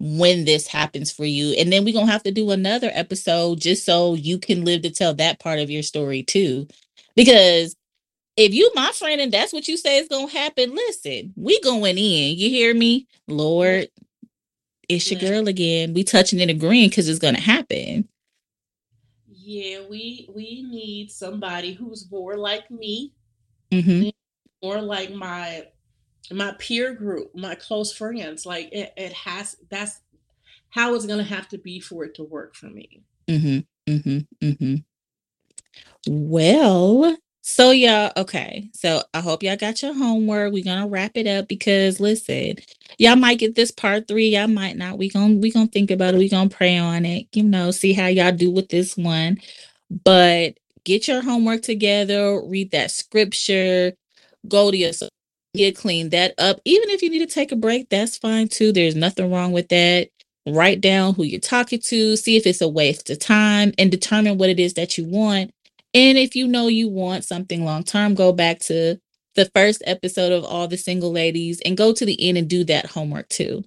when 0.00 0.44
this 0.44 0.66
happens 0.66 1.12
for 1.12 1.24
you. 1.24 1.54
And 1.58 1.72
then 1.72 1.84
we're 1.84 1.92
going 1.94 2.06
to 2.06 2.12
have 2.12 2.24
to 2.24 2.32
do 2.32 2.50
another 2.50 2.90
episode 2.92 3.60
just 3.60 3.84
so 3.84 4.14
you 4.14 4.38
can 4.38 4.64
live 4.64 4.82
to 4.82 4.90
tell 4.90 5.14
that 5.14 5.38
part 5.38 5.60
of 5.60 5.70
your 5.70 5.82
story 5.82 6.22
too. 6.22 6.66
Because 7.14 7.76
if 8.36 8.54
you 8.54 8.70
my 8.74 8.90
friend 8.92 9.20
and 9.20 9.30
that's 9.30 9.52
what 9.52 9.68
you 9.68 9.76
say 9.76 9.98
is 9.98 10.08
going 10.08 10.28
to 10.28 10.36
happen, 10.36 10.74
listen, 10.74 11.34
we 11.36 11.60
going 11.60 11.98
in. 11.98 12.38
You 12.38 12.48
hear 12.48 12.74
me? 12.74 13.06
Lord, 13.28 13.88
it's 14.88 15.10
your 15.10 15.20
girl 15.20 15.46
again. 15.48 15.94
We 15.94 16.02
touching 16.02 16.40
and 16.40 16.50
agreeing 16.50 16.88
because 16.88 17.08
it's 17.08 17.18
going 17.18 17.34
to 17.34 17.40
happen. 17.40 18.08
Yeah, 19.52 19.80
we 19.86 20.30
we 20.34 20.62
need 20.62 21.10
somebody 21.10 21.74
who's 21.74 22.10
more 22.10 22.38
like 22.38 22.70
me, 22.70 23.12
mm-hmm. 23.70 24.08
more 24.62 24.80
like 24.80 25.12
my 25.12 25.66
my 26.30 26.54
peer 26.58 26.94
group, 26.94 27.32
my 27.34 27.54
close 27.54 27.92
friends. 27.92 28.46
Like 28.46 28.72
it, 28.72 28.94
it 28.96 29.12
has 29.12 29.56
that's 29.68 30.00
how 30.70 30.94
it's 30.94 31.04
gonna 31.04 31.22
have 31.22 31.48
to 31.50 31.58
be 31.58 31.80
for 31.80 32.04
it 32.06 32.14
to 32.14 32.24
work 32.24 32.54
for 32.54 32.68
me. 32.68 33.02
Mm-hmm. 33.28 33.92
Mm-hmm. 33.92 34.46
Mm-hmm. 34.46 34.74
Well, 36.08 37.18
so 37.42 37.72
y'all, 37.72 38.12
okay. 38.16 38.70
So 38.72 39.02
I 39.14 39.20
hope 39.20 39.42
y'all 39.42 39.56
got 39.56 39.82
your 39.82 39.94
homework. 39.94 40.52
We're 40.52 40.64
gonna 40.64 40.86
wrap 40.88 41.12
it 41.16 41.26
up 41.26 41.48
because 41.48 42.00
listen, 42.00 42.56
y'all 42.98 43.16
might 43.16 43.38
get 43.38 43.54
this 43.56 43.70
part 43.70 44.08
three, 44.08 44.28
y'all 44.28 44.48
might 44.48 44.76
not. 44.76 44.98
We 44.98 45.08
gonna 45.10 45.34
we 45.34 45.50
gonna 45.50 45.66
think 45.66 45.90
about 45.90 46.14
it, 46.14 46.18
we 46.18 46.28
gonna 46.28 46.50
pray 46.50 46.78
on 46.78 47.04
it, 47.04 47.26
you 47.32 47.42
know, 47.44 47.70
see 47.72 47.92
how 47.92 48.06
y'all 48.06 48.32
do 48.32 48.50
with 48.50 48.68
this 48.68 48.96
one. 48.96 49.38
But 50.04 50.58
get 50.84 51.08
your 51.08 51.22
homework 51.22 51.62
together, 51.62 52.42
read 52.46 52.70
that 52.72 52.90
scripture, 52.92 53.92
go 54.48 54.70
to 54.70 54.76
your 54.76 54.92
get 55.54 55.76
clean 55.76 56.10
that 56.10 56.34
up. 56.38 56.60
Even 56.64 56.90
if 56.90 57.02
you 57.02 57.10
need 57.10 57.18
to 57.20 57.26
take 57.26 57.52
a 57.52 57.56
break, 57.56 57.88
that's 57.90 58.16
fine 58.16 58.48
too. 58.48 58.72
There's 58.72 58.96
nothing 58.96 59.30
wrong 59.30 59.52
with 59.52 59.68
that. 59.68 60.08
Write 60.46 60.80
down 60.80 61.14
who 61.14 61.24
you're 61.24 61.40
talking 61.40 61.80
to, 61.80 62.16
see 62.16 62.36
if 62.36 62.46
it's 62.46 62.62
a 62.62 62.68
waste 62.68 63.10
of 63.10 63.18
time, 63.18 63.72
and 63.78 63.90
determine 63.90 64.38
what 64.38 64.50
it 64.50 64.58
is 64.58 64.74
that 64.74 64.98
you 64.98 65.04
want. 65.04 65.52
And 65.94 66.18
if 66.18 66.34
you 66.34 66.46
know 66.48 66.68
you 66.68 66.88
want 66.88 67.24
something 67.24 67.64
long 67.64 67.84
term, 67.84 68.14
go 68.14 68.32
back 68.32 68.60
to 68.60 68.98
the 69.34 69.50
first 69.54 69.82
episode 69.86 70.32
of 70.32 70.44
All 70.44 70.68
the 70.68 70.76
Single 70.76 71.12
Ladies 71.12 71.60
and 71.64 71.76
go 71.76 71.92
to 71.92 72.04
the 72.04 72.28
end 72.28 72.38
and 72.38 72.48
do 72.48 72.64
that 72.64 72.86
homework 72.86 73.28
too. 73.28 73.64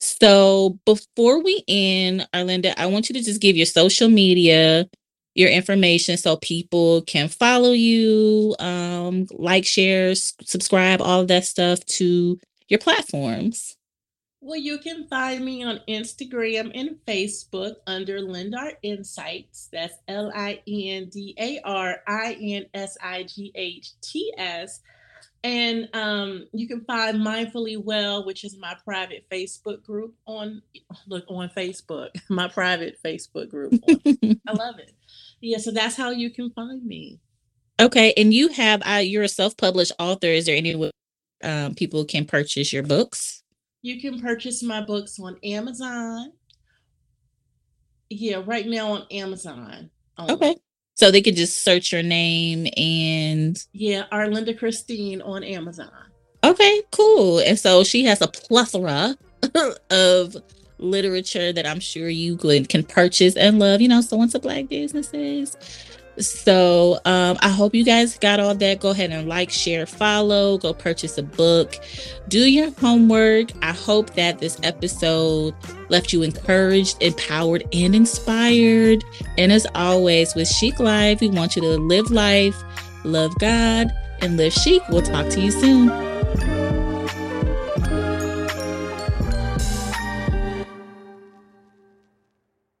So 0.00 0.78
before 0.84 1.42
we 1.42 1.64
end, 1.68 2.28
Arlinda, 2.34 2.74
I 2.76 2.86
want 2.86 3.08
you 3.08 3.14
to 3.14 3.22
just 3.22 3.40
give 3.40 3.56
your 3.56 3.66
social 3.66 4.08
media, 4.08 4.88
your 5.34 5.50
information 5.50 6.16
so 6.16 6.36
people 6.36 7.02
can 7.02 7.28
follow 7.28 7.72
you, 7.72 8.54
um, 8.58 9.26
like, 9.32 9.64
share, 9.64 10.14
subscribe, 10.14 11.00
all 11.00 11.22
of 11.22 11.28
that 11.28 11.44
stuff 11.44 11.84
to 11.86 12.38
your 12.68 12.78
platforms. 12.78 13.76
Well, 14.46 14.60
you 14.60 14.78
can 14.78 15.08
find 15.08 15.44
me 15.44 15.64
on 15.64 15.80
Instagram 15.88 16.70
and 16.72 16.98
Facebook 17.06 17.74
under 17.86 18.20
Lindar 18.20 18.74
Insights. 18.82 19.68
That's 19.72 19.94
L 20.06 20.30
I 20.34 20.62
N 20.68 21.06
D 21.06 21.34
A 21.38 21.60
R 21.64 21.96
I 22.06 22.36
N 22.40 22.66
S 22.72 22.96
I 23.02 23.24
G 23.24 23.50
H 23.54 24.00
T 24.00 24.32
S. 24.38 24.80
And 25.42 25.88
um, 25.94 26.46
you 26.52 26.68
can 26.68 26.84
find 26.84 27.18
Mindfully 27.18 27.76
Well, 27.82 28.24
which 28.24 28.44
is 28.44 28.56
my 28.56 28.76
private 28.84 29.26
Facebook 29.30 29.82
group 29.82 30.14
on 30.26 30.62
look 31.08 31.24
on 31.28 31.48
Facebook, 31.50 32.10
my 32.28 32.46
private 32.46 32.98
Facebook 33.04 33.50
group. 33.50 33.74
I 33.88 34.52
love 34.52 34.78
it 34.78 34.92
yeah, 35.40 35.58
so 35.58 35.70
that's 35.70 35.96
how 35.96 36.10
you 36.10 36.30
can 36.30 36.50
find 36.50 36.84
me. 36.84 37.20
Okay, 37.80 38.14
and 38.16 38.32
you 38.32 38.48
have 38.48 38.82
uh, 38.86 39.02
you're 39.02 39.22
a 39.22 39.28
self-published 39.28 39.92
author. 39.98 40.28
Is 40.28 40.46
there 40.46 40.56
any 40.56 40.74
way 40.74 40.90
um, 41.42 41.74
people 41.74 42.04
can 42.04 42.24
purchase 42.24 42.72
your 42.72 42.82
books? 42.82 43.42
You 43.86 44.00
can 44.00 44.20
purchase 44.20 44.64
my 44.64 44.80
books 44.84 45.20
on 45.20 45.36
Amazon. 45.44 46.32
Yeah, 48.10 48.42
right 48.44 48.66
now 48.66 48.90
on 48.90 49.06
Amazon. 49.12 49.90
Only. 50.18 50.34
Okay. 50.34 50.56
So 50.94 51.12
they 51.12 51.22
could 51.22 51.36
just 51.36 51.62
search 51.62 51.92
your 51.92 52.02
name 52.02 52.66
and 52.76 53.56
yeah, 53.72 54.06
Arlinda 54.10 54.58
Christine 54.58 55.22
on 55.22 55.44
Amazon. 55.44 55.92
Okay, 56.42 56.82
cool. 56.90 57.38
And 57.38 57.56
so 57.56 57.84
she 57.84 58.02
has 58.06 58.20
a 58.20 58.26
plethora 58.26 59.16
of 59.90 60.36
literature 60.78 61.52
that 61.52 61.64
I'm 61.64 61.78
sure 61.78 62.08
you 62.08 62.36
could, 62.36 62.68
can 62.68 62.82
purchase 62.82 63.36
and 63.36 63.60
love, 63.60 63.80
you 63.80 63.86
know, 63.86 64.00
so 64.00 64.16
once 64.16 64.34
a 64.34 64.40
black 64.40 64.66
businesses. 64.66 65.56
So 66.18 66.98
um, 67.04 67.36
I 67.40 67.48
hope 67.48 67.74
you 67.74 67.84
guys 67.84 68.18
got 68.18 68.40
all 68.40 68.54
that. 68.54 68.80
Go 68.80 68.90
ahead 68.90 69.10
and 69.10 69.28
like, 69.28 69.50
share, 69.50 69.86
follow, 69.86 70.58
go 70.58 70.72
purchase 70.72 71.18
a 71.18 71.22
book, 71.22 71.76
do 72.28 72.40
your 72.40 72.70
homework. 72.72 73.50
I 73.62 73.72
hope 73.72 74.14
that 74.14 74.38
this 74.38 74.58
episode 74.62 75.54
left 75.88 76.12
you 76.12 76.22
encouraged, 76.22 77.02
empowered, 77.02 77.64
and 77.72 77.94
inspired. 77.94 79.04
And 79.36 79.52
as 79.52 79.66
always, 79.74 80.34
with 80.34 80.48
Chic 80.48 80.78
Life, 80.80 81.20
we 81.20 81.28
want 81.28 81.56
you 81.56 81.62
to 81.62 81.78
live 81.78 82.10
life, 82.10 82.56
love 83.04 83.36
God, 83.38 83.92
and 84.20 84.36
live 84.36 84.52
chic. 84.52 84.82
We'll 84.88 85.02
talk 85.02 85.28
to 85.30 85.40
you 85.40 85.50
soon. 85.50 86.15